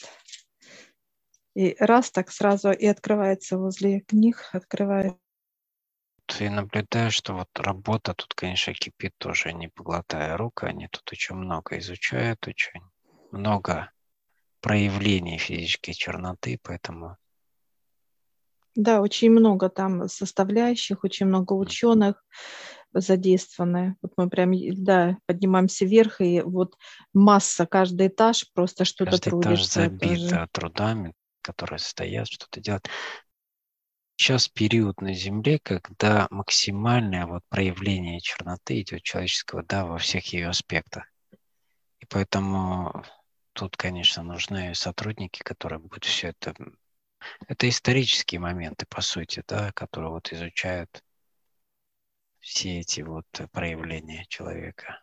И 1.54 1.76
раз 1.80 2.12
так 2.12 2.32
сразу 2.32 2.72
и 2.72 2.86
открывается 2.86 3.58
возле 3.58 4.02
книг, 4.02 4.50
открывает. 4.54 5.18
Ты 6.26 6.50
наблюдаешь, 6.50 7.14
что 7.14 7.34
вот 7.34 7.50
работа 7.56 8.14
тут, 8.14 8.34
конечно, 8.34 8.74
кипит 8.74 9.14
тоже, 9.18 9.52
не 9.52 9.68
поглотая 9.68 10.38
рук, 10.38 10.64
они 10.64 10.88
тут 10.88 11.12
очень 11.12 11.36
много 11.36 11.78
изучают, 11.80 12.48
очень 12.48 12.82
много 13.32 13.92
проявлений 14.62 15.38
физической 15.38 15.92
черноты, 15.94 16.58
поэтому 16.64 17.18
да, 18.76 19.02
очень 19.02 19.32
много 19.32 19.70
там 19.70 20.08
составляющих, 20.08 21.04
очень 21.04 21.26
много 21.26 21.54
ученых 21.54 22.24
задействованы. 22.94 23.96
Вот 24.02 24.14
мы 24.18 24.30
прям, 24.30 24.52
да, 24.84 25.18
поднимаемся 25.26 25.86
вверх, 25.86 26.22
и 26.22 26.42
вот 26.42 26.76
масса, 27.14 27.66
каждый 27.66 28.08
этаж 28.08 28.46
просто 28.54 28.86
что-то 28.86 29.12
каждый 29.12 29.30
трудится. 29.30 29.82
Каждый 29.82 29.98
этаж 29.98 30.20
забит 30.20 30.30
тоже. 30.30 30.48
трудами, 30.52 31.14
которые 31.42 31.80
стоят, 31.80 32.28
что-то 32.28 32.60
делают. 32.60 32.90
Сейчас 34.18 34.48
период 34.50 35.02
на 35.02 35.14
Земле, 35.14 35.58
когда 35.60 36.28
максимальное 36.30 37.26
вот 37.26 37.42
проявление 37.50 38.20
черноты 38.20 38.82
идет 38.82 39.02
человеческого, 39.02 39.64
да, 39.64 39.86
во 39.86 39.98
всех 39.98 40.26
ее 40.34 40.50
аспектах. 40.50 41.06
И 42.00 42.06
поэтому 42.08 43.04
тут, 43.54 43.78
конечно, 43.78 44.22
нужны 44.22 44.76
сотрудники, 44.76 45.42
которые 45.42 45.80
будут 45.80 46.06
все 46.06 46.28
это 46.30 46.54
это 47.48 47.70
исторические 47.70 48.40
моменты, 48.40 48.86
по 48.88 49.02
сути, 49.02 49.44
да, 49.48 49.72
которые 49.74 50.12
вот 50.12 50.32
изучают 50.32 51.04
все 52.40 52.80
эти 52.80 53.02
вот 53.02 53.26
проявления 53.52 54.26
человека. 54.28 55.02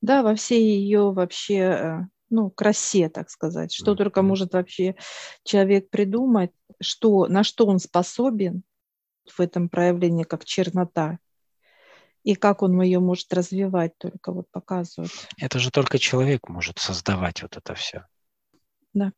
Да, 0.00 0.22
во 0.22 0.34
всей 0.34 0.62
ее 0.62 1.12
вообще, 1.12 1.54
э, 1.56 1.98
ну, 2.30 2.50
красе, 2.50 3.08
так 3.08 3.30
сказать, 3.30 3.72
что 3.72 3.92
mm-hmm. 3.92 3.96
только 3.96 4.22
может 4.22 4.52
вообще 4.54 4.94
человек 5.44 5.90
придумать, 5.90 6.52
что, 6.80 7.26
на 7.26 7.42
что 7.42 7.66
он 7.66 7.78
способен 7.80 8.62
в 9.26 9.40
этом 9.40 9.68
проявлении, 9.68 10.22
как 10.22 10.44
чернота, 10.44 11.18
и 12.22 12.34
как 12.34 12.62
он 12.62 12.80
ее 12.80 13.00
может 13.00 13.32
развивать, 13.32 13.96
только 13.98 14.32
вот 14.32 14.50
показывают. 14.50 15.10
Это 15.36 15.58
же 15.58 15.70
только 15.70 15.98
человек 15.98 16.48
может 16.48 16.78
создавать 16.78 17.42
вот 17.42 17.56
это 17.56 17.74
все. 17.74 18.06
Да 18.94 19.12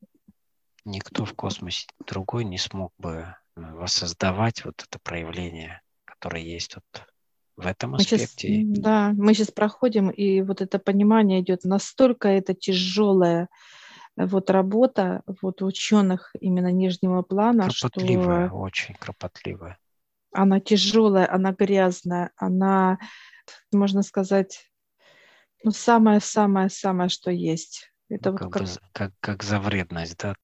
никто 0.84 1.24
в 1.24 1.34
космосе 1.34 1.86
другой 2.06 2.44
не 2.44 2.58
смог 2.58 2.92
бы 2.98 3.34
э, 3.56 3.60
воссоздавать 3.60 4.64
вот 4.64 4.84
это 4.86 4.98
проявление, 5.02 5.82
которое 6.04 6.42
есть 6.42 6.76
вот 6.76 7.06
в 7.56 7.66
этом 7.66 7.94
аспекте. 7.94 8.48
Мы 8.48 8.54
сейчас, 8.54 8.78
да, 8.82 9.12
мы 9.14 9.34
сейчас 9.34 9.50
проходим, 9.50 10.10
и 10.10 10.42
вот 10.42 10.60
это 10.60 10.78
понимание 10.78 11.40
идет 11.40 11.64
настолько 11.64 12.28
это 12.28 12.54
тяжелая 12.54 13.48
э, 14.16 14.26
вот 14.26 14.50
работа 14.50 15.22
вот 15.40 15.62
ученых 15.62 16.30
именно 16.40 16.72
нижнего 16.72 17.22
плана, 17.22 17.68
кропотливая, 17.68 18.48
что 18.48 18.56
очень 18.56 18.94
кропотливая. 18.94 19.78
Она 20.32 20.60
тяжелая, 20.60 21.30
она 21.30 21.52
грязная, 21.52 22.30
она, 22.36 22.98
можно 23.72 24.02
сказать, 24.02 24.70
ну 25.64 25.72
самое-самое-самое, 25.72 27.08
что 27.08 27.30
есть. 27.30 27.92
Это 28.08 28.32
ну, 28.32 28.38
вот 28.38 28.40
как, 28.40 28.52
как... 28.52 28.62
Бы, 28.62 28.80
как, 28.92 29.12
как 29.20 29.42
за 29.42 29.60
вредность, 29.60 30.18
да, 30.18 30.34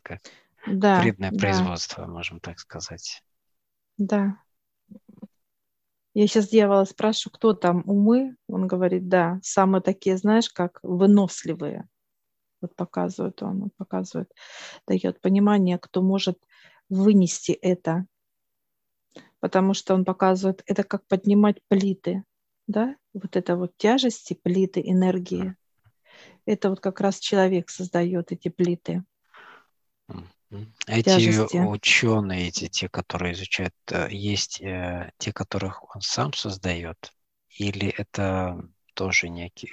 как 0.00 0.20
да, 0.66 1.00
вредное 1.00 1.30
да. 1.30 1.38
производство, 1.38 2.06
можем 2.06 2.40
так 2.40 2.58
сказать. 2.58 3.22
Да. 3.98 4.38
Я 6.14 6.26
сейчас 6.26 6.48
дьявола 6.48 6.84
спрашиваю, 6.84 7.34
кто 7.34 7.54
там 7.54 7.82
умы? 7.86 8.36
Он 8.46 8.66
говорит, 8.66 9.08
да, 9.08 9.40
самые 9.42 9.80
такие, 9.80 10.18
знаешь, 10.18 10.50
как 10.50 10.78
выносливые. 10.82 11.88
Вот 12.60 12.76
показывает 12.76 13.42
он, 13.42 13.62
он 13.64 13.70
показывает, 13.76 14.32
дает 14.86 15.20
понимание, 15.20 15.78
кто 15.78 16.02
может 16.02 16.38
вынести 16.88 17.52
это. 17.52 18.06
Потому 19.40 19.74
что 19.74 19.94
он 19.94 20.04
показывает, 20.04 20.62
это 20.66 20.84
как 20.84 21.06
поднимать 21.06 21.60
плиты, 21.68 22.24
да, 22.66 22.94
вот 23.14 23.36
это 23.36 23.56
вот 23.56 23.76
тяжести, 23.76 24.34
плиты, 24.34 24.80
энергии. 24.84 25.56
Это 26.44 26.70
вот 26.70 26.80
как 26.80 27.00
раз 27.00 27.18
человек 27.18 27.70
создает 27.70 28.30
эти 28.32 28.48
плиты. 28.48 29.02
Эти 30.86 31.04
тяжести. 31.04 31.56
ученые, 31.56 32.48
эти 32.48 32.68
те, 32.68 32.88
которые 32.88 33.32
изучают, 33.32 33.74
э, 33.90 34.08
есть 34.10 34.60
э, 34.60 35.10
те, 35.16 35.32
которых 35.32 35.94
он 35.94 36.02
сам 36.02 36.34
создает, 36.34 37.12
или 37.48 37.88
это 37.88 38.62
тоже 38.94 39.30
некие 39.30 39.72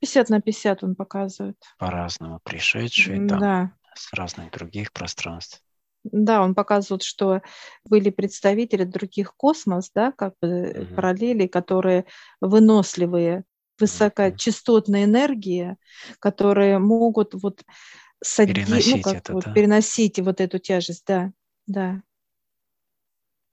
50 0.00 0.28
на 0.30 0.40
50 0.40 0.84
он 0.84 0.94
показывает. 0.94 1.56
По-разному 1.78 2.40
пришедшие 2.42 3.26
там 3.26 3.40
да. 3.40 3.72
с 3.94 4.12
разных 4.12 4.52
других 4.52 4.92
пространств. 4.92 5.62
Да, 6.04 6.42
он 6.42 6.54
показывает, 6.54 7.02
что 7.02 7.42
были 7.84 8.10
представители 8.10 8.84
других 8.84 9.34
космос, 9.36 9.90
да, 9.92 10.12
как 10.12 10.34
бы 10.40 10.70
угу. 10.70 10.94
параллели, 10.94 11.46
которые 11.48 12.04
выносливые, 12.40 13.44
высокочастотные 13.80 15.04
энергии, 15.04 15.76
которые 16.20 16.78
могут 16.78 17.34
вот 17.34 17.64
сади, 18.22 18.54
переносить 18.54 18.96
ну, 18.96 19.02
как 19.02 19.14
это, 19.14 19.32
вот, 19.32 19.44
да? 19.44 19.52
переносить 19.52 20.18
вот 20.18 20.40
эту 20.40 20.58
тяжесть, 20.58 21.04
да, 21.06 21.32
да. 21.66 22.02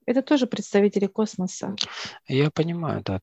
Это 0.06 0.22
тоже 0.22 0.48
представители 0.48 1.08
космоса. 1.08 1.76
Я 2.28 2.52
понимаю, 2.52 3.02
да, 3.04 3.22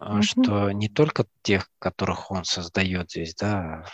угу. 0.00 0.22
что 0.22 0.70
не 0.72 0.88
только 0.88 1.26
тех, 1.42 1.70
которых 1.78 2.30
он 2.30 2.44
создает 2.44 3.10
здесь, 3.10 3.34
да, 3.34 3.84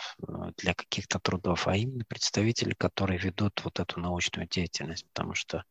для 0.57 0.73
каких-то 0.73 1.19
трудов, 1.19 1.67
а 1.67 1.75
именно 1.75 2.03
представители, 2.07 2.73
которые 2.73 3.19
ведут 3.19 3.63
вот 3.63 3.79
эту 3.79 3.99
научную 3.99 4.47
деятельность, 4.47 5.05
потому 5.13 5.35
что 5.35 5.63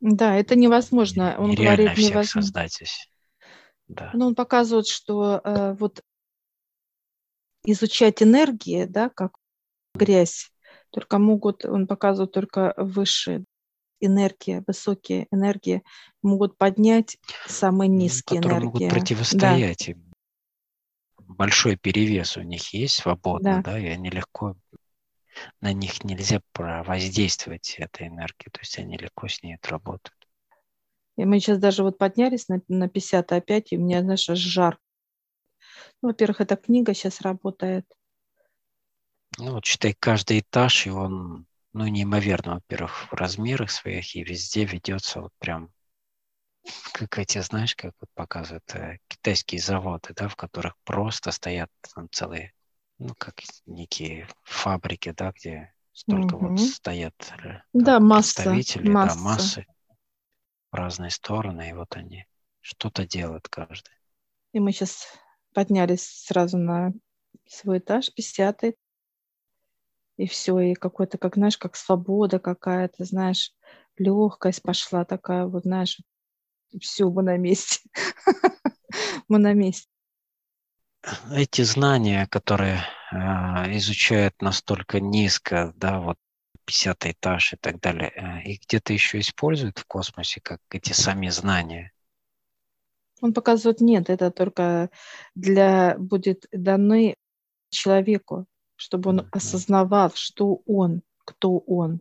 да, 0.00 0.36
это 0.36 0.54
невозможно. 0.54 1.34
Он 1.38 1.54
говорит, 1.54 1.92
всех 1.92 2.10
невозможно. 2.10 2.42
создать 2.42 2.74
здесь. 2.74 3.10
Да. 3.88 4.10
Но 4.12 4.26
он 4.26 4.34
показывает, 4.34 4.86
что 4.86 5.40
э, 5.42 5.74
вот 5.78 6.02
изучать 7.64 8.22
энергии, 8.22 8.84
да, 8.84 9.08
как 9.08 9.38
грязь, 9.94 10.50
только 10.90 11.18
могут, 11.18 11.64
он 11.64 11.86
показывает 11.86 12.32
только 12.32 12.74
высшие 12.76 13.44
энергии, 14.00 14.62
высокие 14.66 15.26
энергии 15.30 15.82
могут 16.22 16.58
поднять 16.58 17.18
самые 17.46 17.88
низкие 17.88 18.40
которые 18.40 18.60
энергии. 18.60 18.84
могут 18.84 18.88
противостоять. 18.90 19.92
Да. 19.94 21.24
Большой 21.26 21.76
перевес 21.76 22.36
у 22.36 22.42
них 22.42 22.74
есть 22.74 22.96
свободно, 22.96 23.62
да. 23.62 23.72
да, 23.72 23.78
и 23.78 23.86
они 23.86 24.10
легко 24.10 24.56
на 25.60 25.72
них 25.72 26.04
нельзя 26.04 26.40
воздействовать 26.54 27.74
этой 27.78 28.08
энергией, 28.08 28.50
то 28.52 28.60
есть 28.60 28.78
они 28.78 28.96
легко 28.96 29.26
с 29.26 29.42
ней 29.42 29.54
отработают. 29.54 30.14
И 31.16 31.24
мы 31.24 31.38
сейчас 31.38 31.58
даже 31.58 31.82
вот 31.82 31.98
поднялись 31.98 32.48
на, 32.48 32.60
на 32.68 32.88
50 32.88 33.32
опять, 33.32 33.72
и 33.72 33.76
у 33.76 33.80
меня, 33.80 34.00
знаешь, 34.00 34.26
жар. 34.26 34.78
Ну, 36.02 36.08
во-первых, 36.08 36.40
эта 36.40 36.56
книга 36.56 36.94
сейчас 36.94 37.20
работает. 37.20 37.86
Ну, 39.38 39.52
вот 39.52 39.64
считай, 39.64 39.94
каждый 39.98 40.40
этаж, 40.40 40.86
и 40.86 40.90
он, 40.90 41.46
ну, 41.72 41.86
неимоверно, 41.86 42.54
во-первых, 42.54 43.10
в 43.10 43.14
размерах 43.14 43.70
своих, 43.70 44.14
и 44.14 44.22
везде 44.22 44.64
ведется 44.64 45.22
вот 45.22 45.32
прям, 45.38 45.72
как 46.92 47.18
эти, 47.18 47.40
знаешь, 47.40 47.74
как 47.74 47.94
вот 48.00 48.08
показывают 48.14 48.74
э, 48.74 48.98
китайские 49.08 49.60
заводы, 49.60 50.14
да, 50.14 50.28
в 50.28 50.36
которых 50.36 50.76
просто 50.84 51.32
стоят 51.32 51.70
там 51.94 52.08
целые, 52.10 52.52
ну, 52.98 53.14
как 53.18 53.42
некие 53.66 54.28
фабрики, 54.44 55.12
да, 55.16 55.32
где 55.32 55.74
столько 55.92 56.34
угу. 56.34 56.48
вот 56.48 56.60
стоят 56.60 57.14
э, 57.44 57.60
да, 57.72 58.00
масса, 58.00 58.42
представители, 58.42 58.88
масса. 58.90 59.16
да, 59.16 59.22
массы 59.22 59.66
в 60.70 60.76
разные 60.76 61.10
стороны, 61.10 61.70
и 61.70 61.72
вот 61.72 61.96
они 61.96 62.26
что-то 62.60 63.06
делают 63.06 63.48
каждый. 63.48 63.92
И 64.52 64.60
мы 64.60 64.72
сейчас 64.72 65.06
поднялись 65.52 66.04
сразу 66.04 66.56
на 66.58 66.92
свой 67.46 67.78
этаж, 67.78 68.12
50 68.14 68.74
и 70.16 70.26
все, 70.26 70.58
и 70.60 70.74
какой-то, 70.74 71.18
как, 71.18 71.34
знаешь, 71.34 71.58
как 71.58 71.76
свобода 71.76 72.38
какая-то, 72.38 73.04
знаешь, 73.04 73.52
легкость 73.96 74.62
пошла 74.62 75.04
такая, 75.04 75.46
вот, 75.46 75.64
знаешь, 75.64 76.00
все, 76.80 77.10
мы 77.10 77.22
на 77.22 77.36
месте. 77.36 77.88
мы 79.28 79.38
на 79.38 79.52
месте. 79.52 79.88
Эти 81.32 81.62
знания, 81.62 82.26
которые 82.28 82.80
э, 83.12 83.16
изучают 83.76 84.40
настолько 84.40 85.00
низко, 85.00 85.72
да, 85.76 86.00
вот 86.00 86.16
50 86.64 87.06
этаж 87.06 87.52
и 87.52 87.56
так 87.56 87.80
далее, 87.80 88.10
э, 88.14 88.42
их 88.48 88.62
где-то 88.62 88.92
еще 88.92 89.20
используют 89.20 89.78
в 89.78 89.84
космосе, 89.84 90.40
как 90.40 90.60
эти 90.70 90.92
сами 90.92 91.28
знания? 91.28 91.92
Он 93.20 93.32
показывает, 93.32 93.80
нет, 93.80 94.10
это 94.10 94.30
только 94.30 94.90
для 95.34 95.96
будет 95.98 96.46
даны 96.52 97.16
человеку, 97.70 98.46
чтобы 98.76 99.10
он 99.10 99.28
осознавал, 99.32 100.10
что 100.14 100.62
он, 100.66 101.02
кто 101.24 101.58
он 101.58 102.00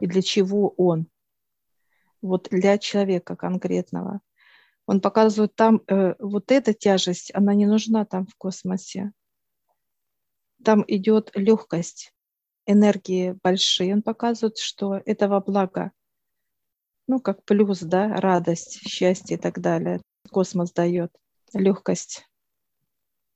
и 0.00 0.06
для 0.06 0.22
чего 0.22 0.68
он. 0.76 1.06
Вот 2.22 2.48
для 2.50 2.78
человека 2.78 3.36
конкретного. 3.36 4.20
Он 4.86 5.00
показывает 5.00 5.54
там, 5.54 5.82
э, 5.88 6.14
вот 6.18 6.52
эта 6.52 6.72
тяжесть, 6.72 7.30
она 7.34 7.54
не 7.54 7.66
нужна 7.66 8.04
там 8.04 8.26
в 8.26 8.34
космосе. 8.36 9.12
Там 10.64 10.84
идет 10.86 11.30
легкость, 11.34 12.12
энергии 12.66 13.36
большие. 13.42 13.94
Он 13.94 14.02
показывает, 14.02 14.58
что 14.58 15.00
этого 15.04 15.40
блага, 15.40 15.92
ну, 17.08 17.20
как 17.20 17.44
плюс, 17.44 17.80
да, 17.80 18.20
радость, 18.20 18.80
счастье 18.88 19.36
и 19.36 19.40
так 19.40 19.60
далее. 19.60 20.00
Космос 20.30 20.72
дает 20.72 21.12
легкость. 21.52 22.26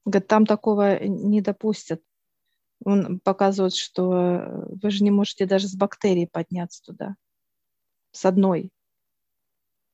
Говорит, 0.04 0.28
там 0.28 0.46
такого 0.46 1.02
не 1.04 1.40
допустят. 1.40 2.02
Он 2.84 3.20
показывает, 3.20 3.74
что 3.74 4.12
э, 4.14 4.66
вы 4.82 4.90
же 4.90 5.04
не 5.04 5.10
можете 5.10 5.46
даже 5.46 5.68
с 5.68 5.74
бактерией 5.74 6.28
подняться 6.28 6.82
туда, 6.82 7.16
с 8.12 8.24
одной. 8.24 8.70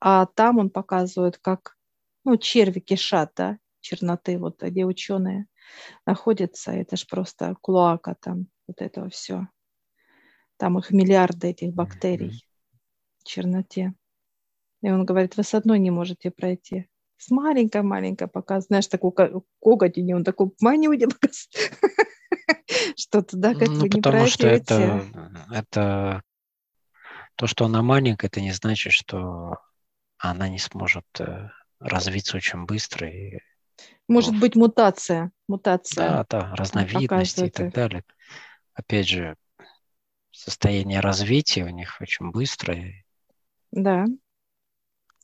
А 0.00 0.26
там 0.26 0.58
он 0.58 0.70
показывает, 0.70 1.38
как 1.38 1.76
ну, 2.24 2.36
черви 2.36 2.80
кишат, 2.80 3.32
да, 3.36 3.58
черноты, 3.80 4.38
вот 4.38 4.62
где 4.62 4.84
ученые 4.84 5.46
находятся, 6.06 6.72
это 6.72 6.96
же 6.96 7.06
просто 7.06 7.56
клоака 7.60 8.16
там, 8.20 8.46
вот 8.66 8.80
этого 8.82 9.08
все. 9.10 9.48
Там 10.56 10.78
их 10.78 10.90
миллиарды 10.90 11.48
этих 11.48 11.74
бактерий 11.74 12.44
в 13.18 13.24
черноте. 13.24 13.94
И 14.82 14.90
он 14.90 15.04
говорит, 15.04 15.36
вы 15.36 15.42
с 15.42 15.54
одной 15.54 15.78
не 15.78 15.90
можете 15.90 16.30
пройти. 16.30 16.88
С 17.18 17.30
маленькой-маленькой 17.30 18.28
пока, 18.28 18.60
знаешь, 18.60 18.86
такой 18.86 19.12
коготь 19.60 19.96
него, 19.96 20.18
он 20.18 20.24
такой 20.24 20.50
манюня 20.60 21.08
что 22.96 23.22
туда 23.22 23.54
как 23.54 23.68
ну, 23.68 23.80
вы 23.80 23.88
не 23.88 24.00
потому 24.00 24.26
что 24.26 24.46
это, 24.46 25.04
это 25.50 26.22
то, 27.36 27.46
что 27.46 27.66
она 27.66 27.82
маленькая, 27.82 28.28
это 28.28 28.40
не 28.40 28.52
значит, 28.52 28.92
что 28.92 29.58
она 30.18 30.48
не 30.48 30.58
сможет 30.58 31.04
э, 31.18 31.50
развиться 31.78 32.36
очень 32.36 32.64
быстро. 32.64 33.08
И, 33.08 33.38
Может 34.08 34.34
ну, 34.34 34.40
быть 34.40 34.56
мутация, 34.56 35.30
мутация. 35.48 36.08
Да, 36.08 36.26
да, 36.28 36.54
разновидности 36.54 37.44
и 37.44 37.50
так 37.50 37.72
далее. 37.72 38.04
Опять 38.72 39.08
же, 39.08 39.36
состояние 40.30 41.00
развития 41.00 41.64
у 41.64 41.68
них 41.68 41.96
очень 42.00 42.30
быстрое. 42.30 43.04
Да. 43.70 44.06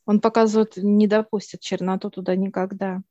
Он 0.05 0.21
показывает, 0.21 0.77
не 0.77 1.07
допустит 1.07 1.61
черноту 1.61 2.11
туда 2.11 2.35
никогда 2.37 3.03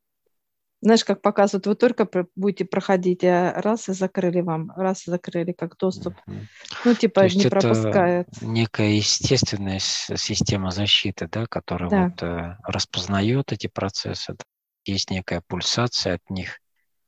знаешь, 0.81 1.05
как 1.05 1.21
показывают, 1.21 1.67
вы 1.67 1.75
только 1.75 2.07
будете 2.35 2.65
проходить, 2.65 3.23
а 3.23 3.53
раз 3.61 3.87
и 3.87 3.93
закрыли 3.93 4.41
вам, 4.41 4.71
раз 4.75 5.07
и 5.07 5.11
закрыли 5.11 5.51
как 5.51 5.77
доступ. 5.77 6.15
Mm-hmm. 6.27 6.45
Ну, 6.85 6.93
типа, 6.95 7.27
не 7.27 7.49
пропускают. 7.49 8.27
некая 8.41 8.93
естественная 8.93 9.79
система 9.79 10.71
защиты, 10.71 11.27
да, 11.31 11.45
которая 11.45 11.89
да. 11.89 12.03
вот 12.05 12.23
э, 12.23 12.57
распознает 12.63 13.51
эти 13.51 13.67
процессы. 13.67 14.35
Есть 14.83 15.11
некая 15.11 15.43
пульсация 15.47 16.15
от 16.15 16.29
них, 16.29 16.59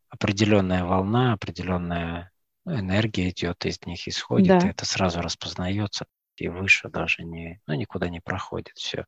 определенная 0.10 0.86
волна, 0.86 1.34
определенная 1.34 2.32
энергия 2.66 3.30
идет 3.30 3.66
из 3.66 3.84
них, 3.86 4.08
исходит, 4.08 4.60
да. 4.60 4.68
и 4.68 4.70
это 4.70 4.86
сразу 4.86 5.22
распознается, 5.22 6.06
и 6.38 6.48
выше 6.48 6.90
даже 6.90 7.24
не, 7.24 7.60
ну, 7.66 7.74
никуда 7.74 8.10
не 8.10 8.20
проходит 8.20 8.74
все 8.76 9.06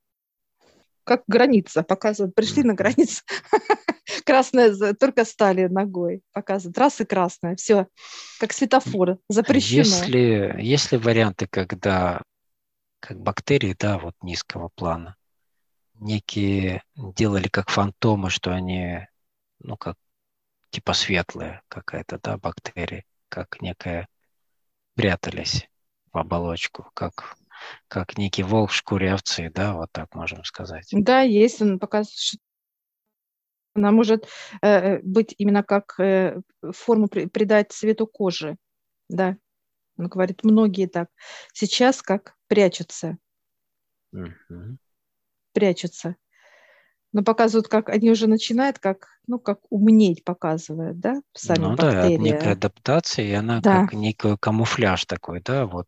как 1.06 1.24
граница 1.28 1.84
показывают. 1.84 2.36
Пришли 2.36 2.63
на 2.63 2.74
границу. 2.74 3.24
Красная, 4.26 4.94
только 4.94 5.24
стали 5.24 5.68
ногой. 5.68 6.22
Показывают. 6.34 6.78
Раз 6.78 7.00
и 7.00 7.06
красная. 7.06 7.56
Все. 7.56 7.88
Как 8.39 8.52
светофор. 8.52 9.20
Запрещено. 9.30 9.84
Если, 9.84 10.56
если 10.60 10.98
варианты, 10.98 11.48
когда 11.48 12.22
как 13.00 13.20
бактерии, 13.20 13.76
да, 13.78 14.00
вот 14.00 14.15
низкого 14.24 14.70
плана, 14.74 15.15
некие 15.94 16.84
делали 16.96 17.48
как 17.48 17.70
фантомы, 17.70 18.30
что 18.32 18.52
они, 18.52 19.08
ну, 19.60 19.78
как 19.78 19.96
типа 20.72 20.94
светлая 20.94 21.62
какая-то, 21.68 22.20
да, 22.22 22.38
бактерия, 22.38 23.04
как 23.30 23.62
некая 23.62 24.08
прятались 24.96 25.70
в 26.12 26.18
оболочку, 26.18 26.89
как 26.96 27.38
как 27.88 28.17
некий 28.17 28.43
волк 28.43 28.71
в 28.71 28.75
шкуре 28.75 29.13
овцы, 29.13 29.51
да, 29.54 29.73
вот 29.73 29.91
так 29.91 30.13
можем 30.15 30.43
сказать. 30.43 30.88
Да, 30.91 31.21
есть, 31.21 31.62
он 31.62 31.80
показывает, 31.80 32.17
что 32.17 32.38
она 33.75 33.91
может 33.91 34.28
э, 34.62 34.99
быть 35.01 35.36
именно 35.38 35.62
как 35.62 35.99
э, 35.99 36.41
форму 36.71 37.08
при, 37.08 37.25
придать 37.25 37.71
цвету 37.71 38.08
кожи, 38.08 38.58
да. 39.10 39.38
Он 39.97 40.08
говорит, 40.08 40.43
многие 40.43 40.88
так. 40.88 41.10
Сейчас 41.54 42.01
как 42.01 42.36
прячутся. 42.47 43.17
Угу. 44.12 44.78
Прячутся. 45.54 46.15
Но 47.13 47.23
показывают, 47.23 47.69
как 47.69 47.88
они 47.89 48.12
уже 48.12 48.28
начинают, 48.28 48.80
как, 48.80 49.08
ну, 49.25 49.39
как 49.39 49.60
умнеть 49.69 50.25
показывают, 50.25 50.99
да, 50.99 51.21
сами 51.32 51.60
ну, 51.60 51.69
бактерии. 51.75 52.17
да, 52.17 52.23
некая 52.23 52.51
адаптация, 52.54 53.25
и 53.25 53.32
она 53.32 53.62
да. 53.62 53.84
как 53.84 53.93
некий 53.93 54.36
камуфляж 54.38 55.06
такой, 55.06 55.41
да, 55.41 55.65
вот. 55.65 55.88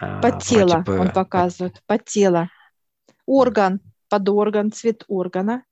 А, 0.00 0.20
под 0.20 0.42
тело 0.42 0.78
бы... 0.78 0.98
он 0.98 1.10
показывает, 1.12 1.82
под 1.86 2.04
тело. 2.04 2.50
Орган, 3.26 3.80
под 4.08 4.28
орган, 4.28 4.72
цвет 4.72 5.04
органа, 5.08 5.64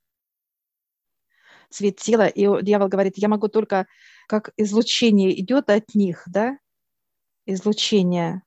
цвет 1.70 1.96
тела. 1.96 2.26
И 2.26 2.46
дьявол 2.62 2.88
говорит, 2.88 3.14
я 3.16 3.28
могу 3.28 3.48
только, 3.48 3.86
как 4.26 4.50
излучение 4.56 5.38
идет 5.40 5.70
от 5.70 5.94
них, 5.94 6.22
да, 6.26 6.58
излучение 7.46 8.42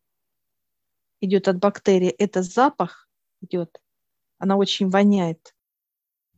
идет 1.22 1.48
от 1.48 1.58
бактерий, 1.58 2.10
это 2.10 2.44
запах 2.44 3.10
идет, 3.42 3.82
она 4.38 4.58
очень 4.58 4.90
воняет. 4.90 5.56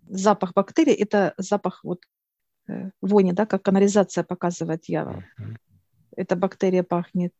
Запах 0.08 0.54
бактерий– 0.54 0.94
это 0.96 1.34
запах 1.38 1.84
вот 1.84 2.02
э, 2.68 2.92
вони, 3.00 3.32
да, 3.32 3.46
как 3.46 3.64
канализация 3.64 4.24
показывает 4.24 4.82
дьявол. 4.82 5.24
Uh-huh 5.39 5.58
эта 6.22 6.36
бактерия 6.36 6.84
пахнет. 6.84 7.34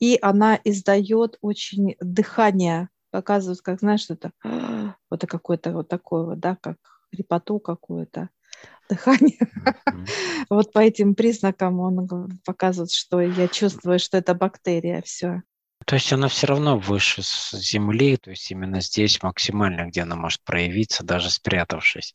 И 0.00 0.18
она 0.20 0.58
издает 0.64 1.38
очень 1.40 1.96
дыхание, 2.00 2.88
показывает, 3.10 3.60
как, 3.62 3.80
знаешь, 3.80 4.06
это 4.10 4.32
вот 5.10 5.26
какое-то 5.26 5.72
вот 5.72 5.88
такое 5.88 6.24
вот, 6.24 6.40
да, 6.40 6.56
как 6.60 6.76
репоту 7.12 7.58
какое-то 7.60 8.28
дыхание. 8.88 9.38
Mm-hmm. 9.40 10.46
вот 10.50 10.72
по 10.72 10.80
этим 10.80 11.14
признакам 11.14 11.80
он 11.80 12.38
показывает, 12.44 12.92
что 12.92 13.20
я 13.20 13.48
чувствую, 13.48 13.98
что 13.98 14.18
это 14.18 14.34
бактерия, 14.34 15.02
все. 15.02 15.42
То 15.86 15.96
есть 15.96 16.12
она 16.12 16.28
все 16.28 16.46
равно 16.46 16.78
выше 16.78 17.22
с 17.22 17.52
Земли, 17.52 18.16
то 18.16 18.30
есть 18.30 18.50
именно 18.50 18.80
здесь 18.80 19.22
максимально, 19.22 19.86
где 19.86 20.02
она 20.02 20.16
может 20.16 20.42
проявиться, 20.42 21.04
даже 21.04 21.30
спрятавшись. 21.30 22.14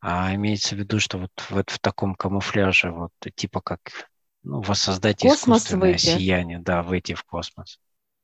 А 0.00 0.34
имеется 0.34 0.74
в 0.74 0.78
виду, 0.78 0.98
что 0.98 1.18
вот 1.18 1.30
в, 1.36 1.62
в 1.66 1.78
таком 1.78 2.14
камуфляже, 2.14 2.90
вот 2.90 3.12
типа 3.34 3.60
как 3.60 4.09
ну, 4.42 4.60
воссоздать 4.62 5.20
космос 5.20 5.58
искусственное 5.58 5.92
выйти. 5.92 6.06
сияние, 6.06 6.58
да, 6.58 6.82
выйти 6.82 7.14
в 7.14 7.24
космос. 7.24 7.78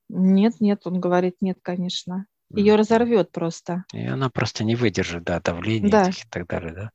Нет, 0.08 0.60
нет, 0.60 0.82
он 0.84 1.00
говорит, 1.00 1.36
нет, 1.40 1.58
конечно. 1.62 2.26
Ее 2.54 2.74
mm. 2.74 2.76
разорвет 2.76 3.32
просто. 3.32 3.84
И 3.92 4.06
она 4.06 4.30
просто 4.30 4.64
не 4.64 4.76
выдержит, 4.76 5.24
да, 5.24 5.40
давление 5.40 5.90
да. 5.90 6.08
и 6.08 6.28
так 6.30 6.46
далее, 6.46 6.72
да? 6.72 6.90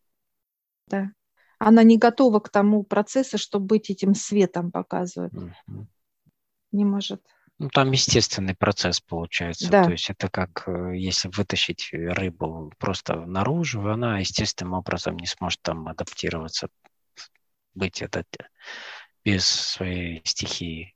Да. 0.87 1.11
Она 1.59 1.83
не 1.83 1.97
готова 1.97 2.39
к 2.39 2.49
тому 2.49 2.83
процессу, 2.83 3.37
чтобы 3.37 3.65
быть 3.65 3.89
этим 3.89 4.15
светом 4.15 4.71
показывает. 4.71 5.33
Mm-hmm. 5.33 5.85
Не 6.71 6.85
может. 6.85 7.21
Ну, 7.59 7.69
там 7.69 7.91
естественный 7.91 8.55
процесс 8.55 9.01
получается. 9.01 9.69
Да. 9.69 9.83
То 9.83 9.91
есть 9.91 10.09
это 10.09 10.29
как 10.29 10.63
э, 10.67 10.97
если 10.97 11.29
вытащить 11.29 11.89
рыбу 11.91 12.73
просто 12.79 13.17
наружу, 13.27 13.87
она 13.87 14.17
естественным 14.19 14.73
образом 14.73 15.17
не 15.17 15.27
сможет 15.27 15.61
там 15.61 15.87
адаптироваться, 15.87 16.69
быть 17.75 18.01
этот 18.01 18.25
без 19.23 19.45
своей 19.45 20.21
стихии. 20.25 20.95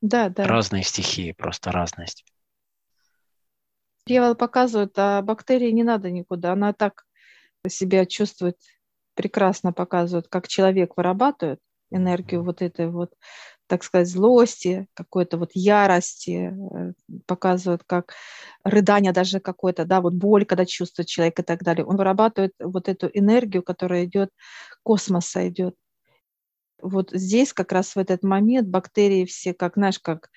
Да, 0.00 0.28
да. 0.28 0.46
Разные 0.46 0.82
стихии, 0.82 1.32
просто 1.32 1.72
разность. 1.72 2.24
Дьявол 4.06 4.36
показывает, 4.36 4.92
а 4.98 5.22
бактерии 5.22 5.70
не 5.70 5.82
надо 5.82 6.10
никуда. 6.10 6.52
Она 6.52 6.72
так 6.72 7.04
себя 7.68 8.06
чувствует, 8.06 8.56
прекрасно 9.14 9.72
показывает, 9.72 10.28
как 10.28 10.46
человек 10.46 10.96
вырабатывает 10.96 11.58
энергию 11.90 12.44
вот 12.44 12.62
этой 12.62 12.88
вот, 12.88 13.14
так 13.66 13.82
сказать, 13.82 14.08
злости, 14.08 14.86
какой-то 14.94 15.38
вот 15.38 15.50
ярости, 15.54 16.52
э, 16.52 16.92
показывает, 17.26 17.82
как 17.84 18.14
рыдание 18.64 19.12
даже 19.12 19.40
какое-то, 19.40 19.84
да, 19.84 20.00
вот 20.00 20.14
боль, 20.14 20.44
когда 20.44 20.66
чувствует 20.66 21.08
человек 21.08 21.38
и 21.40 21.42
так 21.42 21.62
далее. 21.62 21.84
Он 21.84 21.96
вырабатывает 21.96 22.52
вот 22.60 22.88
эту 22.88 23.08
энергию, 23.12 23.62
которая 23.62 24.04
идет, 24.04 24.30
космоса 24.82 25.48
идет 25.48 25.74
вот 26.80 27.10
здесь 27.12 27.52
как 27.52 27.72
раз 27.72 27.94
в 27.96 27.98
этот 27.98 28.22
момент 28.22 28.68
бактерии 28.68 29.24
все, 29.24 29.54
как, 29.54 29.74
знаешь, 29.74 29.98
как 29.98 30.30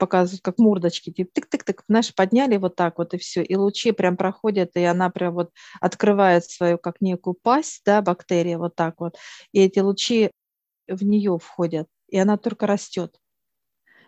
показывают, 0.00 0.42
как 0.42 0.58
мордочки, 0.58 1.12
типа 1.12 1.30
тык-тык-тык, 1.34 1.82
знаешь, 1.88 2.14
подняли 2.14 2.56
вот 2.56 2.74
так 2.74 2.98
вот 2.98 3.14
и 3.14 3.18
все, 3.18 3.42
и 3.42 3.54
лучи 3.54 3.92
прям 3.92 4.16
проходят, 4.16 4.70
и 4.74 4.82
она 4.82 5.10
прям 5.10 5.34
вот 5.34 5.50
открывает 5.80 6.44
свою 6.44 6.78
как 6.78 7.00
некую 7.00 7.34
пасть, 7.34 7.82
да, 7.84 8.00
бактерия 8.00 8.58
вот 8.58 8.74
так 8.74 8.98
вот, 8.98 9.16
и 9.52 9.60
эти 9.60 9.78
лучи 9.78 10.30
в 10.88 11.04
нее 11.04 11.38
входят, 11.38 11.86
и 12.08 12.18
она 12.18 12.38
только 12.38 12.66
растет, 12.66 13.20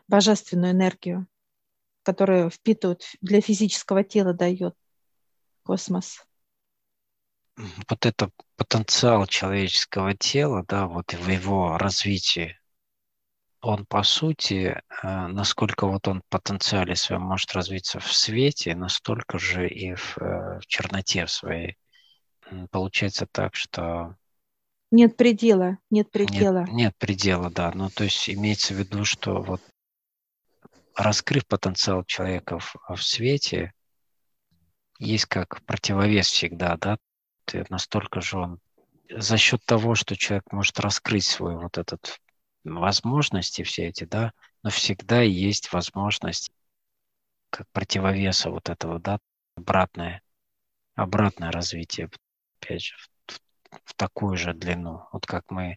божественную 0.08 0.72
энергию, 0.72 1.26
которую 2.02 2.50
впитывают 2.50 3.02
для 3.20 3.40
физического 3.40 4.02
тела 4.02 4.32
дает 4.32 4.74
космос 5.62 6.24
вот 7.56 8.06
это 8.06 8.30
потенциал 8.56 9.26
человеческого 9.26 10.14
тела, 10.14 10.64
да, 10.66 10.86
вот 10.86 11.12
в 11.12 11.28
его 11.28 11.76
развитии, 11.78 12.58
он 13.60 13.86
по 13.86 14.02
сути, 14.02 14.80
э, 15.02 15.26
насколько 15.28 15.86
вот 15.86 16.08
он 16.08 16.20
в 16.20 16.26
потенциале 16.28 16.96
своем 16.96 17.22
может 17.22 17.52
развиться 17.52 18.00
в 18.00 18.12
свете, 18.12 18.74
настолько 18.74 19.38
же 19.38 19.68
и 19.68 19.94
в, 19.94 20.18
э, 20.18 20.58
в 20.58 20.66
черноте 20.66 21.26
в 21.26 21.30
своей. 21.30 21.76
Получается 22.70 23.26
так, 23.30 23.54
что 23.54 24.16
нет 24.90 25.16
предела, 25.16 25.78
нет 25.90 26.10
предела. 26.10 26.64
Нет, 26.64 26.72
нет 26.72 26.96
предела, 26.98 27.50
да. 27.50 27.70
Ну, 27.72 27.88
то 27.88 28.04
есть 28.04 28.28
имеется 28.28 28.74
в 28.74 28.78
виду, 28.78 29.04
что 29.04 29.40
вот 29.40 29.62
раскрыв 30.94 31.46
потенциал 31.46 32.04
человека 32.04 32.58
в, 32.58 32.76
в 32.88 33.02
свете, 33.02 33.72
есть 34.98 35.26
как 35.26 35.64
противовес 35.64 36.26
всегда, 36.26 36.76
да, 36.76 36.98
настолько 37.68 38.20
же 38.20 38.38
он 38.38 38.60
за 39.08 39.36
счет 39.36 39.64
того, 39.64 39.94
что 39.94 40.16
человек 40.16 40.50
может 40.52 40.78
раскрыть 40.80 41.26
свой 41.26 41.56
вот 41.56 41.78
этот 41.78 42.20
возможности 42.64 43.62
все 43.62 43.88
эти, 43.88 44.04
да, 44.04 44.32
но 44.62 44.70
всегда 44.70 45.20
есть 45.22 45.72
возможность 45.72 46.50
как 47.50 47.68
противовеса 47.72 48.50
вот 48.50 48.68
этого, 48.70 48.98
да, 48.98 49.18
обратное, 49.56 50.22
обратное 50.94 51.50
развитие, 51.50 52.08
опять 52.60 52.84
же, 52.84 52.96
в, 53.26 53.40
в 53.84 53.94
такую 53.94 54.36
же 54.36 54.54
длину. 54.54 55.06
Вот 55.12 55.26
как 55.26 55.50
мы 55.50 55.76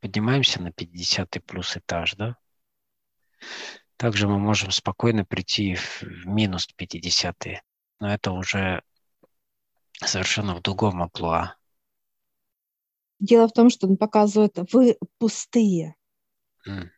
поднимаемся 0.00 0.60
на 0.60 0.72
50 0.72 1.42
плюс 1.46 1.76
этаж, 1.76 2.14
да, 2.16 2.36
также 3.96 4.28
мы 4.28 4.38
можем 4.38 4.70
спокойно 4.70 5.24
прийти 5.24 5.76
в 5.76 6.26
минус 6.26 6.66
50 6.66 7.62
но 8.00 8.12
это 8.12 8.32
уже 8.32 8.82
совершенно 10.06 10.54
в 10.54 10.62
другом 10.62 11.02
амплуа. 11.02 11.56
Дело 13.20 13.48
в 13.48 13.52
том, 13.52 13.70
что 13.70 13.86
он 13.86 13.96
показывает, 13.96 14.58
вы 14.72 14.98
пустые. 15.18 15.94
Mm. 16.66 16.88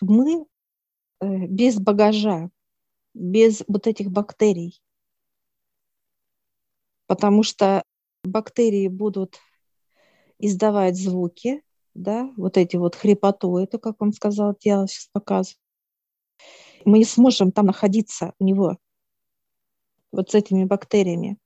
Мы 0.00 0.46
э, 1.20 1.46
без 1.46 1.78
багажа, 1.78 2.50
без 3.14 3.64
вот 3.66 3.86
этих 3.86 4.10
бактерий. 4.10 4.82
Потому 7.06 7.42
что 7.42 7.82
бактерии 8.24 8.88
будут 8.88 9.38
издавать 10.38 10.96
звуки, 10.96 11.62
да, 11.94 12.30
вот 12.36 12.56
эти 12.56 12.76
вот 12.76 12.94
хрипоту, 12.94 13.56
это, 13.56 13.78
как 13.78 14.02
он 14.02 14.12
сказал, 14.12 14.56
я 14.62 14.86
сейчас 14.86 15.08
показываю. 15.12 15.60
Мы 16.84 16.98
не 16.98 17.04
сможем 17.04 17.52
там 17.52 17.66
находиться 17.66 18.34
у 18.38 18.44
него, 18.44 18.76
вот 20.12 20.30
с 20.30 20.34
этими 20.34 20.64
бактериями. 20.64 21.38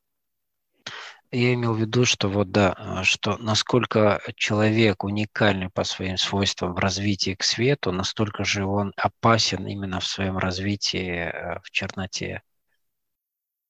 Я 1.33 1.55
имел 1.55 1.75
в 1.75 1.81
виду, 1.81 2.05
что 2.05 2.29
вот 2.29 2.51
да, 2.51 2.75
а, 2.77 3.05
что 3.05 3.37
насколько 3.39 4.21
человек 4.35 5.05
уникальный 5.05 5.71
по 5.71 5.85
своим 5.85 6.17
свойствам 6.17 6.75
в 6.75 6.79
развитии 6.79 7.35
к 7.37 7.45
свету, 7.45 7.93
настолько 7.93 8.43
же 8.43 8.67
он 8.67 8.93
опасен 8.97 9.65
именно 9.67 10.01
в 10.01 10.07
своем 10.07 10.39
развитии 10.39 11.31
э, 11.31 11.61
в 11.63 11.71
черноте. 11.71 12.43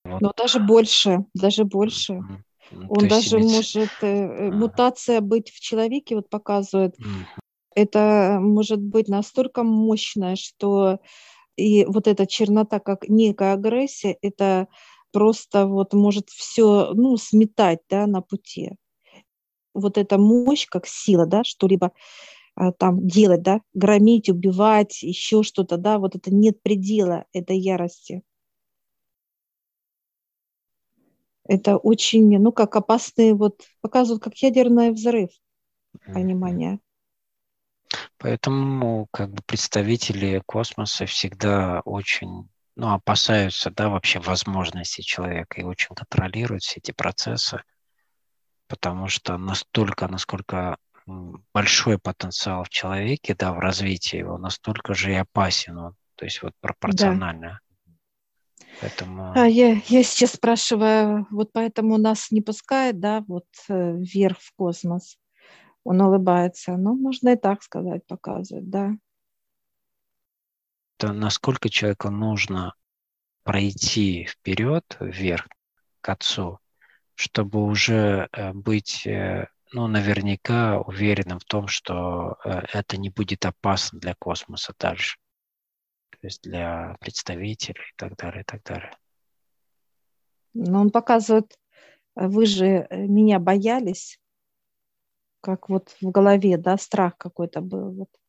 Вот. 0.04 0.22
Но 0.22 0.32
даже 0.34 0.58
больше, 0.58 1.26
даже 1.34 1.64
больше. 1.64 2.14
Mm-hmm. 2.14 2.86
Он 2.88 3.08
даже 3.08 3.36
иметь... 3.36 3.52
может, 3.52 3.90
mm-hmm. 4.00 4.52
мутация 4.52 5.20
быть 5.20 5.50
в 5.50 5.60
человеке, 5.60 6.14
вот 6.14 6.30
показывает, 6.30 6.98
mm-hmm. 6.98 7.40
это 7.74 8.38
может 8.40 8.80
быть 8.80 9.08
настолько 9.08 9.64
мощное, 9.64 10.36
что 10.36 11.00
и 11.56 11.84
вот 11.84 12.06
эта 12.06 12.26
чернота, 12.26 12.80
как 12.80 13.08
некая 13.08 13.52
агрессия, 13.52 14.16
это 14.22 14.68
просто 15.12 15.66
вот 15.66 15.92
может 15.94 16.28
все, 16.28 16.92
ну, 16.94 17.16
сметать, 17.16 17.80
да, 17.88 18.06
на 18.06 18.20
пути. 18.20 18.72
Вот 19.74 19.98
эта 19.98 20.18
мощь, 20.18 20.66
как 20.66 20.86
сила, 20.86 21.26
да, 21.26 21.44
что-либо 21.44 21.92
а, 22.54 22.72
там 22.72 23.06
делать, 23.06 23.42
да, 23.42 23.60
громить, 23.72 24.28
убивать, 24.28 25.02
еще 25.02 25.42
что-то, 25.42 25.76
да, 25.76 25.98
вот 25.98 26.16
это 26.16 26.34
нет 26.34 26.62
предела 26.62 27.24
этой 27.32 27.58
ярости. 27.58 28.22
Это 31.44 31.78
очень, 31.78 32.38
ну, 32.38 32.52
как 32.52 32.76
опасный, 32.76 33.32
вот, 33.32 33.62
показывают, 33.80 34.22
как 34.22 34.36
ядерный 34.36 34.92
взрыв, 34.92 35.30
понимание. 36.06 36.80
Поэтому 38.18 39.08
как 39.10 39.30
бы 39.30 39.42
представители 39.46 40.42
космоса 40.46 41.06
всегда 41.06 41.80
очень 41.84 42.48
ну, 42.80 42.94
опасаются, 42.94 43.70
да, 43.70 43.90
вообще 43.90 44.20
возможностей 44.20 45.02
человека 45.02 45.60
и 45.60 45.64
очень 45.64 45.94
контролируют 45.94 46.62
все 46.62 46.78
эти 46.78 46.92
процессы, 46.92 47.62
потому 48.68 49.08
что 49.08 49.36
настолько, 49.36 50.08
насколько 50.08 50.78
большой 51.52 51.98
потенциал 51.98 52.64
в 52.64 52.70
человеке, 52.70 53.34
да, 53.38 53.52
в 53.52 53.58
развитии 53.58 54.16
его, 54.16 54.38
настолько 54.38 54.94
же 54.94 55.12
и 55.12 55.16
опасен 55.16 55.76
он, 55.76 55.94
то 56.14 56.24
есть 56.24 56.42
вот 56.42 56.54
пропорционально. 56.62 57.60
Да. 57.86 57.92
Поэтому... 58.80 59.32
А 59.34 59.46
я, 59.46 59.72
я 59.88 60.02
сейчас 60.02 60.32
спрашиваю, 60.32 61.26
вот 61.30 61.52
поэтому 61.52 61.98
нас 61.98 62.30
не 62.30 62.40
пускает, 62.40 62.98
да, 62.98 63.22
вот 63.28 63.44
э, 63.68 63.92
вверх 63.98 64.38
в 64.38 64.54
космос. 64.56 65.18
Он 65.84 66.00
улыбается. 66.00 66.78
Ну, 66.78 66.94
можно 66.94 67.30
и 67.30 67.36
так 67.36 67.62
сказать, 67.62 68.06
показывает, 68.06 68.70
да 68.70 68.92
то 71.00 71.14
насколько 71.14 71.70
человеку 71.70 72.10
нужно 72.10 72.74
пройти 73.42 74.26
вперед, 74.26 74.84
вверх, 75.00 75.48
к 76.02 76.08
Отцу, 76.10 76.58
чтобы 77.14 77.64
уже 77.64 78.28
э, 78.32 78.52
быть, 78.52 79.06
э, 79.06 79.48
ну, 79.72 79.86
наверняка 79.86 80.78
уверенным 80.78 81.38
в 81.38 81.44
том, 81.44 81.68
что 81.68 82.36
э, 82.44 82.64
это 82.74 82.98
не 82.98 83.08
будет 83.08 83.46
опасно 83.46 83.98
для 83.98 84.14
космоса 84.14 84.74
дальше. 84.78 85.18
То 86.10 86.18
есть 86.26 86.42
для 86.42 86.96
представителей 87.00 87.80
и 87.80 87.96
так 87.96 88.16
далее, 88.16 88.42
и 88.42 88.44
так 88.44 88.62
далее. 88.62 88.92
Но 90.52 90.82
он 90.82 90.90
показывает, 90.90 91.58
вы 92.14 92.44
же 92.44 92.86
меня 92.90 93.38
боялись, 93.38 94.20
как 95.40 95.70
вот 95.70 95.96
в 96.02 96.10
голове, 96.10 96.58
да, 96.58 96.76
страх 96.76 97.16
какой-то 97.16 97.62
был. 97.62 97.90
Вот 97.92 98.19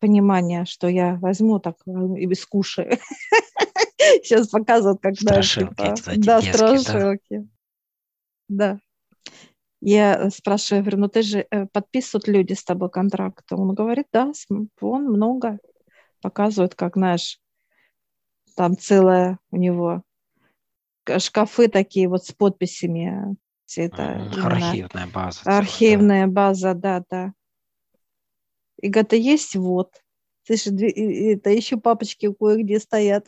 понимание, 0.00 0.64
что 0.64 0.88
я 0.88 1.16
возьму 1.16 1.58
так 1.58 1.76
и 1.86 2.34
скушаю. 2.34 2.98
Сейчас 4.22 4.48
показывают, 4.48 5.00
как 5.00 5.16
страшилки, 5.16 5.74
да, 5.76 5.94
типа, 5.94 6.12
да, 6.16 6.42
страшилки. 6.42 7.48
Да. 8.48 8.74
да. 8.74 8.80
Я 9.80 10.30
спрашиваю, 10.30 10.82
говорю, 10.82 10.98
ну 10.98 11.08
ты 11.08 11.22
же 11.22 11.46
э, 11.50 11.66
подписывают 11.66 12.26
люди 12.26 12.52
с 12.52 12.64
тобой 12.64 12.90
контракт. 12.90 13.44
Он 13.52 13.74
говорит, 13.74 14.06
да, 14.12 14.32
вон 14.80 15.04
много. 15.04 15.58
Показывают, 16.20 16.74
как, 16.74 16.96
знаешь, 16.96 17.38
там 18.56 18.76
целая 18.76 19.38
у 19.52 19.56
него 19.56 20.02
шкафы 21.18 21.68
такие 21.68 22.08
вот 22.08 22.24
с 22.24 22.32
подписями. 22.32 23.36
Все 23.66 23.82
это 23.82 24.30
архивная 24.42 25.06
база. 25.06 25.40
Архивная 25.44 26.26
да. 26.26 26.32
база, 26.32 26.74
да, 26.74 27.04
да. 27.08 27.32
И 28.80 28.88
говорит, 28.88 29.12
а 29.12 29.16
есть 29.16 29.56
вот. 29.56 30.02
Слышишь, 30.46 30.72
это 30.72 31.50
еще 31.50 31.76
папочки 31.76 32.32
кое-где 32.32 32.80
стоят. 32.80 33.26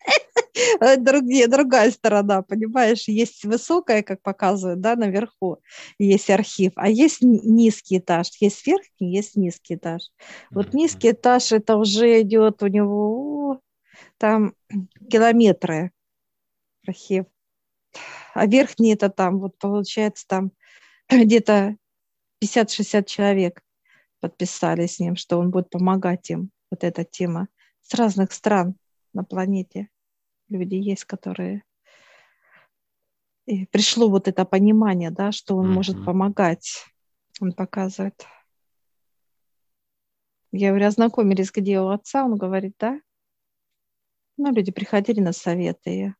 Другие, 0.98 1.48
другая 1.48 1.90
сторона, 1.90 2.42
понимаешь, 2.42 3.08
есть 3.08 3.44
высокая, 3.44 4.02
как 4.02 4.22
показывают, 4.22 4.80
да, 4.80 4.96
наверху 4.96 5.58
есть 5.98 6.30
архив, 6.30 6.72
а 6.76 6.88
есть 6.88 7.22
низкий 7.22 7.98
этаж, 7.98 8.28
есть 8.40 8.66
верхний, 8.66 9.14
есть 9.14 9.36
низкий 9.36 9.74
этаж. 9.74 10.10
Вот 10.50 10.74
низкий 10.74 11.10
этаж, 11.10 11.52
это 11.52 11.76
уже 11.76 12.22
идет 12.22 12.62
у 12.62 12.66
него 12.66 13.60
там 14.18 14.54
километры 15.10 15.92
архив. 16.86 17.26
А 18.34 18.46
верхний 18.46 18.92
это 18.92 19.08
там, 19.08 19.38
вот 19.38 19.58
получается, 19.58 20.26
там 20.28 20.52
где-то 21.10 21.76
50-60 22.42 23.04
человек 23.04 23.62
подписали 24.28 24.86
с 24.86 24.98
ним, 24.98 25.16
что 25.16 25.38
он 25.38 25.50
будет 25.50 25.70
помогать 25.70 26.30
им, 26.30 26.50
вот 26.70 26.82
эта 26.84 27.04
тема, 27.04 27.48
с 27.82 27.94
разных 27.94 28.32
стран 28.32 28.74
на 29.12 29.22
планете 29.24 29.88
люди 30.48 30.74
есть, 30.74 31.04
которые 31.04 31.62
и 33.46 33.64
пришло 33.66 34.10
вот 34.10 34.26
это 34.26 34.44
понимание, 34.44 35.12
да, 35.12 35.30
что 35.30 35.56
он 35.56 35.66
mm-hmm. 35.66 35.74
может 35.74 36.04
помогать. 36.04 36.84
Он 37.40 37.52
показывает. 37.52 38.26
Я 40.50 40.70
говорю, 40.70 40.86
ознакомились, 40.86 41.52
где 41.52 41.80
у 41.80 41.88
отца? 41.88 42.24
Он 42.24 42.36
говорит, 42.36 42.74
да. 42.80 43.00
Ну, 44.36 44.52
люди 44.52 44.72
приходили 44.72 45.20
на 45.20 45.32
советы, 45.32 45.90
и 45.94 46.12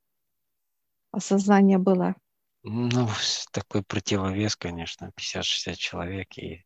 осознание 1.11 1.79
было. 1.79 2.15
Ну, 2.63 3.09
такой 3.51 3.83
противовес, 3.83 4.55
конечно, 4.55 5.11
50-60 5.19 5.75
человек 5.75 6.39
и... 6.39 6.65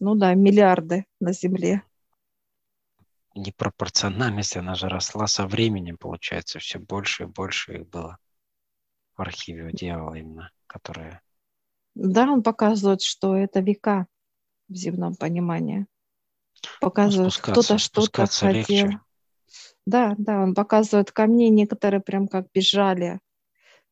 Ну 0.00 0.14
да, 0.14 0.34
миллиарды 0.34 1.06
на 1.20 1.32
Земле 1.32 1.82
непропорциональность, 3.38 4.56
она 4.56 4.74
же 4.74 4.88
росла 4.88 5.26
со 5.26 5.46
временем, 5.46 5.96
получается, 5.96 6.58
все 6.58 6.78
больше 6.78 7.24
и 7.24 7.26
больше 7.26 7.74
их 7.74 7.88
было 7.88 8.18
в 9.16 9.22
архиве 9.22 9.66
у 9.66 9.70
дьявола 9.70 10.14
именно, 10.14 10.50
которые... 10.66 11.20
Да, 11.94 12.30
он 12.30 12.42
показывает, 12.42 13.02
что 13.02 13.36
это 13.36 13.60
века 13.60 14.06
в 14.68 14.74
земном 14.74 15.16
понимании. 15.16 15.86
Показывает, 16.80 17.34
ну, 17.34 17.52
кто-то 17.52 17.78
что-то 17.78 18.26
хотел. 18.26 18.50
Легче. 18.52 19.00
Да, 19.86 20.14
да, 20.18 20.42
он 20.42 20.54
показывает 20.54 21.12
камни, 21.12 21.44
некоторые 21.46 22.00
прям 22.00 22.28
как 22.28 22.50
бежали. 22.52 23.20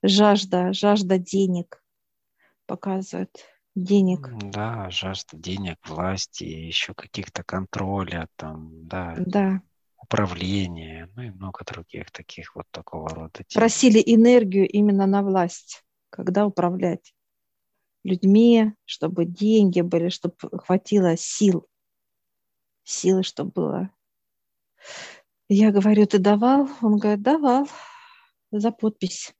Жажда, 0.02 0.72
жажда 0.72 1.18
денег 1.18 1.82
показывает 2.66 3.44
денег. 3.76 4.28
Да, 4.50 4.90
жажда 4.90 5.36
денег, 5.36 5.76
власти, 5.86 6.44
еще 6.44 6.94
каких-то 6.94 7.44
контроля, 7.44 8.28
там, 8.36 8.88
да, 8.88 9.14
да. 9.18 9.60
управления, 9.96 11.08
ну 11.14 11.22
и 11.22 11.30
много 11.30 11.64
других 11.64 12.10
таких 12.10 12.56
вот 12.56 12.66
такого 12.72 13.08
рода. 13.10 13.44
Тем. 13.46 13.60
Просили 13.60 14.02
энергию 14.04 14.66
именно 14.68 15.06
на 15.06 15.22
власть, 15.22 15.84
когда 16.10 16.46
управлять 16.46 17.14
людьми, 18.02 18.72
чтобы 18.86 19.26
деньги 19.26 19.82
были, 19.82 20.08
чтобы 20.08 20.36
хватило 20.38 21.16
сил, 21.16 21.68
силы, 22.82 23.22
чтобы 23.22 23.50
было. 23.50 23.90
Я 25.48 25.70
говорю, 25.70 26.06
ты 26.06 26.18
давал? 26.18 26.68
Он 26.80 26.98
говорит, 26.98 27.22
давал 27.22 27.68
за 28.50 28.72
подпись. 28.72 29.34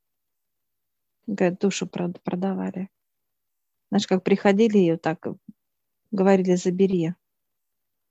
Говорит, 1.26 1.58
душу 1.58 1.86
продавали. 1.86 2.90
Знаешь, 3.90 4.06
как 4.06 4.24
приходили 4.24 4.78
и 4.78 4.92
вот 4.92 5.02
так 5.02 5.26
говорили, 6.10 6.54
забери. 6.54 7.14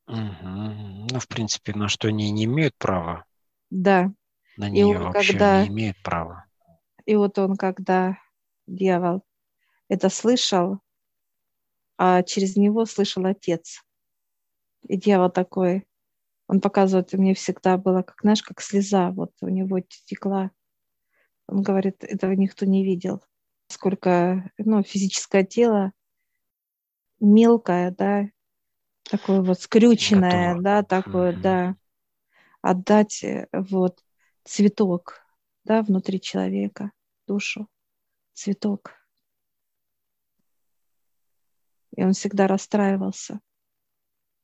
Угу. 0.07 0.17
Ну, 1.11 1.19
в 1.19 1.27
принципе, 1.27 1.73
на 1.73 1.89
что 1.89 2.07
они 2.07 2.31
не 2.31 2.45
имеют 2.45 2.75
права. 2.77 3.25
Да. 3.69 4.11
На 4.57 4.69
нее 4.69 4.91
и 4.91 4.95
он, 4.95 5.03
вообще 5.03 5.33
когда... 5.33 5.63
не 5.63 5.69
имеют 5.69 6.01
права. 6.03 6.45
И 7.05 7.15
вот 7.15 7.37
он, 7.37 7.55
когда 7.55 8.17
дьявол 8.67 9.23
это 9.89 10.09
слышал, 10.09 10.79
а 11.97 12.23
через 12.23 12.55
него 12.55 12.85
слышал 12.85 13.25
отец. 13.25 13.83
И 14.87 14.97
дьявол 14.97 15.29
такой, 15.29 15.87
он 16.47 16.61
показывает, 16.61 17.13
мне 17.13 17.33
всегда 17.33 17.77
было, 17.77 18.01
как, 18.01 18.21
знаешь, 18.21 18.43
как 18.43 18.61
слеза, 18.61 19.11
вот 19.11 19.31
у 19.41 19.49
него 19.49 19.79
текла. 19.79 20.51
Он 21.47 21.61
говорит, 21.61 22.03
этого 22.03 22.31
никто 22.33 22.65
не 22.65 22.83
видел 22.83 23.23
сколько 23.75 24.49
ну, 24.57 24.83
физическое 24.83 25.43
тело 25.43 25.91
мелкое, 27.19 27.91
да, 27.91 28.29
такое 29.03 29.41
вот 29.41 29.59
скрюченное, 29.59 30.55
Готово. 30.55 30.63
да, 30.63 30.83
такое, 30.83 31.33
mm-hmm. 31.33 31.41
да, 31.41 31.75
отдать 32.61 33.23
э, 33.23 33.47
вот 33.51 33.99
цветок, 34.43 35.25
да, 35.65 35.81
внутри 35.81 36.21
человека, 36.21 36.91
душу, 37.27 37.67
цветок. 38.33 38.93
И 41.97 42.03
он 42.03 42.13
всегда 42.13 42.47
расстраивался, 42.47 43.39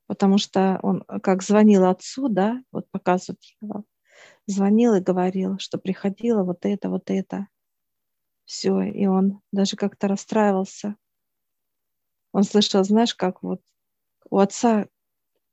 потому 0.06 0.38
что 0.38 0.78
он, 0.82 1.04
как 1.22 1.42
звонил 1.42 1.86
отцу, 1.86 2.28
да, 2.28 2.62
вот 2.70 2.90
показывает 2.90 3.42
его, 3.60 3.84
звонил 4.46 4.94
и 4.94 5.00
говорил, 5.00 5.58
что 5.58 5.78
приходило 5.78 6.44
вот 6.44 6.66
это, 6.66 6.90
вот 6.90 7.10
это 7.10 7.48
все, 8.52 8.82
и 8.82 9.06
он 9.06 9.40
даже 9.50 9.76
как-то 9.76 10.08
расстраивался. 10.08 10.96
Он 12.32 12.44
слышал, 12.44 12.84
знаешь, 12.84 13.14
как 13.14 13.42
вот 13.42 13.62
у 14.28 14.38
отца 14.38 14.88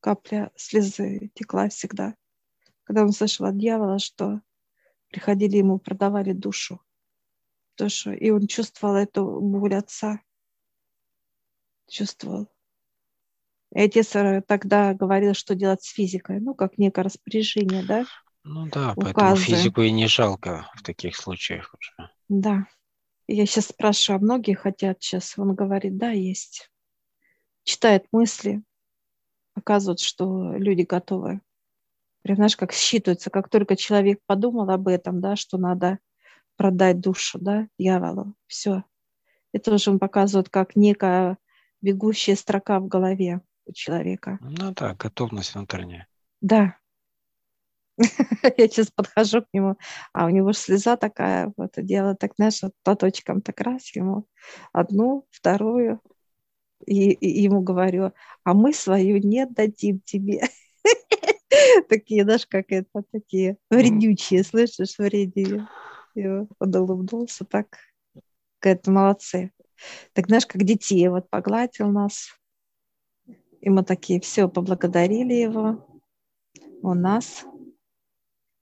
капля 0.02 0.52
слезы 0.58 1.32
текла 1.34 1.70
всегда, 1.70 2.16
когда 2.84 3.04
он 3.04 3.14
слышал 3.14 3.46
от 3.46 3.58
дьявола, 3.58 4.00
что 4.00 4.42
приходили 5.08 5.56
ему, 5.56 5.80
продавали 5.80 6.34
душу, 6.34 6.82
душу, 7.78 8.12
и 8.12 8.32
он 8.32 8.48
чувствовал 8.48 8.96
эту 8.96 9.40
боль 9.40 9.76
отца, 9.76 10.20
чувствовал. 11.88 12.50
И 13.74 13.80
отец 13.80 14.14
э, 14.18 14.42
тогда 14.46 14.94
говорил, 14.94 15.34
что 15.36 15.56
делать 15.56 15.84
с 15.84 15.94
физикой, 15.94 16.42
ну, 16.42 16.54
как 16.54 16.78
некое 16.78 17.04
распоряжение, 17.04 17.82
да? 17.84 18.06
Ну 18.44 18.68
да, 18.68 18.92
Указы. 18.98 19.14
поэтому 19.14 19.36
физику 19.38 19.82
и 19.84 19.92
не 19.92 20.08
жалко 20.08 20.70
в 20.76 20.84
таких 20.84 21.16
случаях 21.16 21.74
уже. 21.74 22.10
Да. 22.28 22.68
Я 23.32 23.46
сейчас 23.46 23.68
спрашиваю, 23.68 24.18
а 24.18 24.24
многие 24.24 24.56
хотят 24.56 25.04
сейчас? 25.04 25.38
Он 25.38 25.54
говорит, 25.54 25.98
да, 25.98 26.10
есть. 26.10 26.72
Читает 27.64 28.08
мысли, 28.12 28.64
показывают, 29.54 30.00
что 30.00 30.56
люди 30.56 30.82
готовы. 30.82 31.40
Прям, 32.24 32.38
знаешь, 32.38 32.58
как 32.58 32.74
считывается, 32.74 33.30
как 33.30 33.48
только 33.48 33.76
человек 33.76 34.20
подумал 34.26 34.68
об 34.72 34.88
этом, 34.88 35.22
да, 35.22 35.36
что 35.36 35.60
надо 35.60 36.00
продать 36.56 37.02
душу, 37.02 37.38
да, 37.40 37.68
дьяволу, 37.78 38.34
все. 38.48 38.84
Это 39.54 39.76
уже 39.76 39.92
он 39.92 40.00
показывает 40.00 40.50
как 40.50 40.76
некая 40.76 41.38
бегущая 41.82 42.36
строка 42.36 42.80
в 42.80 42.88
голове 42.88 43.42
у 43.68 43.74
человека. 43.74 44.40
Ну 44.42 44.74
да, 44.74 44.96
готовность 44.96 45.54
внутренняя. 45.54 46.08
Да, 46.42 46.79
Я 48.58 48.68
сейчас 48.68 48.92
подхожу 48.92 49.42
к 49.42 49.48
нему, 49.54 49.78
а 50.14 50.26
у 50.26 50.30
него 50.30 50.54
слеза 50.54 50.96
такая, 50.96 51.52
вот, 51.58 51.74
дело 51.78 52.16
так, 52.16 52.34
знаешь, 52.38 52.62
вот 52.62 52.74
платочком 52.84 53.42
так 53.42 53.60
раз 53.62 53.94
ему 53.96 54.26
одну, 54.72 55.26
вторую, 55.32 56.02
и, 56.86 57.12
и 57.12 57.42
ему 57.42 57.62
говорю, 57.62 58.14
а 58.44 58.54
мы 58.54 58.74
свою 58.74 59.18
не 59.18 59.46
дадим 59.46 60.00
тебе. 60.06 60.44
Такие, 61.90 62.24
знаешь, 62.24 62.48
как 62.48 62.72
это, 62.72 63.04
такие 63.12 63.58
вредючие, 63.70 64.44
слышишь, 64.44 64.98
вредные. 64.98 65.68
Он 66.16 66.76
улыбнулся 66.76 67.44
так. 67.44 67.78
Говорит, 68.62 68.88
молодцы. 68.88 69.52
Так 70.14 70.28
знаешь, 70.28 70.46
как 70.46 70.64
детей 70.64 71.08
вот 71.10 71.30
погладил 71.30 71.90
нас. 71.90 72.30
И 73.62 73.70
мы 73.70 73.84
такие, 73.84 74.22
все, 74.22 74.48
поблагодарили 74.48 75.34
его. 75.34 75.86
У 76.82 76.94
нас 76.94 77.46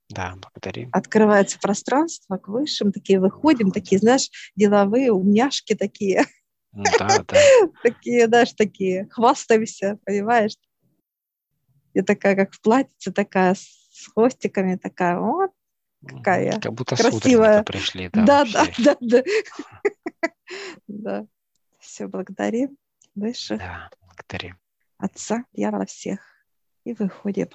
да, 0.09 0.35
благодарим. 0.35 0.89
Открывается 0.93 1.59
пространство 1.59 2.37
к 2.37 2.47
высшим, 2.47 2.91
такие 2.91 3.19
выходим, 3.19 3.71
такие, 3.71 3.99
знаешь, 3.99 4.29
деловые 4.55 5.11
умняшки 5.11 5.75
такие. 5.75 6.25
Да, 6.71 7.23
да. 7.27 7.37
Такие, 7.83 8.27
знаешь, 8.27 8.53
такие, 8.53 9.07
хвастаемся, 9.09 9.97
понимаешь? 10.05 10.53
Я 11.93 12.03
такая, 12.03 12.35
как 12.35 12.53
в 12.53 12.61
платьице, 12.61 13.11
такая 13.11 13.55
с 13.55 14.07
хвостиками, 14.13 14.75
такая, 14.75 15.19
вот, 15.19 15.51
какая 16.05 16.59
Как 16.59 16.73
будто 16.73 16.95
красивая. 16.95 17.63
пришли, 17.63 18.09
да. 18.13 18.23
Да, 18.23 18.45
да, 18.45 18.65
да, 18.77 18.97
да. 19.01 19.23
Да. 20.87 21.27
Все, 21.79 22.07
благодарим 22.07 22.77
выше. 23.15 23.57
Да, 23.57 23.89
благодарим. 23.99 24.57
Отца, 24.97 25.45
дьявола 25.53 25.85
всех. 25.85 26.19
И 26.83 26.93
выходим. 26.93 27.49